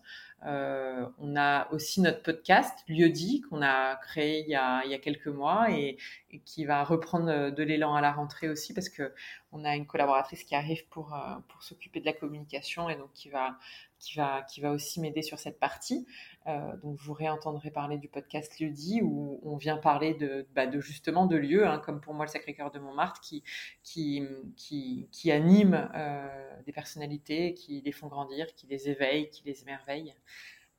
[0.46, 4.90] Euh, on a aussi notre podcast, Lieu dit, qu'on a créé il y a, il
[4.90, 5.98] y a quelques mois et,
[6.44, 9.12] qui va reprendre de l'élan à la rentrée aussi parce que
[9.52, 11.16] on a une collaboratrice qui arrive pour,
[11.48, 13.58] pour s'occuper de la communication et donc qui va,
[14.00, 16.06] qui va, qui va aussi m'aider sur cette partie.
[16.46, 21.26] Euh, donc vous réentendrez parler du podcast Lieu-dit où on vient parler de, bah, justement
[21.26, 23.42] de lieux, hein, comme pour moi le Sacré-Cœur de Montmartre, qui,
[23.82, 30.14] qui, animent euh, des personnalités, qui les font grandir, qui les éveillent, qui les émerveillent.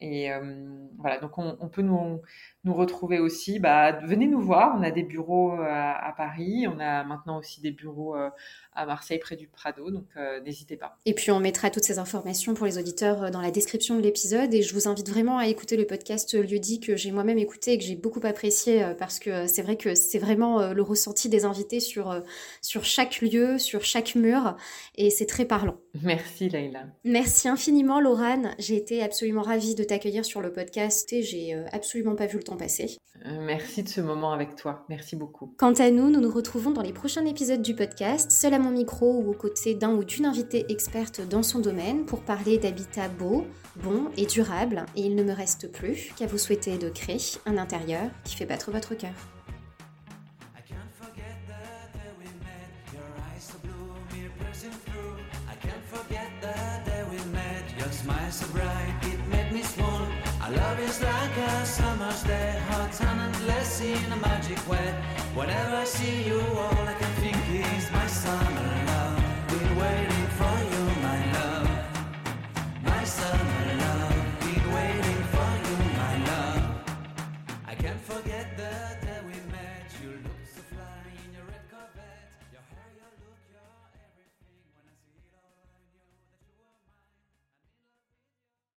[0.01, 0.39] Et euh,
[0.97, 2.21] voilà, donc on, on peut nous,
[2.63, 4.75] nous retrouver aussi, bah, venez nous voir.
[4.77, 8.29] On a des bureaux euh, à, Paris, on a maintenant aussi des bureaux euh,
[8.73, 10.97] à Marseille près du Prado, donc euh, n'hésitez pas.
[11.05, 14.53] Et puis on mettra toutes ces informations pour les auditeurs dans la description de l'épisode
[14.53, 17.77] et je vous invite vraiment à écouter le podcast Lieu-dit que j'ai moi-même écouté et
[17.79, 21.79] que j'ai beaucoup apprécié parce que c'est vrai que c'est vraiment le ressenti des invités
[21.79, 22.21] sur,
[22.61, 24.55] sur chaque lieu, sur chaque mur
[24.95, 25.77] et c'est très parlant.
[26.01, 26.85] Merci Leïla.
[27.03, 32.15] Merci infiniment Laurane, j'ai été absolument ravie de t'accueillir sur le podcast et j'ai absolument
[32.15, 32.97] pas vu le temps passé.
[33.25, 34.85] Euh, merci de ce moment avec toi.
[34.89, 35.53] Merci beaucoup.
[35.57, 38.71] Quant à nous, nous nous retrouvons dans les prochains épisodes du podcast, seul à mon
[38.71, 43.09] micro ou aux côtés d'un ou d'une invitée experte dans son domaine pour parler d'habitat
[43.09, 43.45] beau,
[43.83, 44.85] bon et durable.
[44.95, 48.45] Et il ne me reste plus qu'à vous souhaiter de créer un intérieur qui fait
[48.45, 49.13] battre votre cœur.
[60.55, 64.95] Love is like a summer's day, hot and endless in a magic way.
[65.33, 67.10] Whenever I see you, all I can.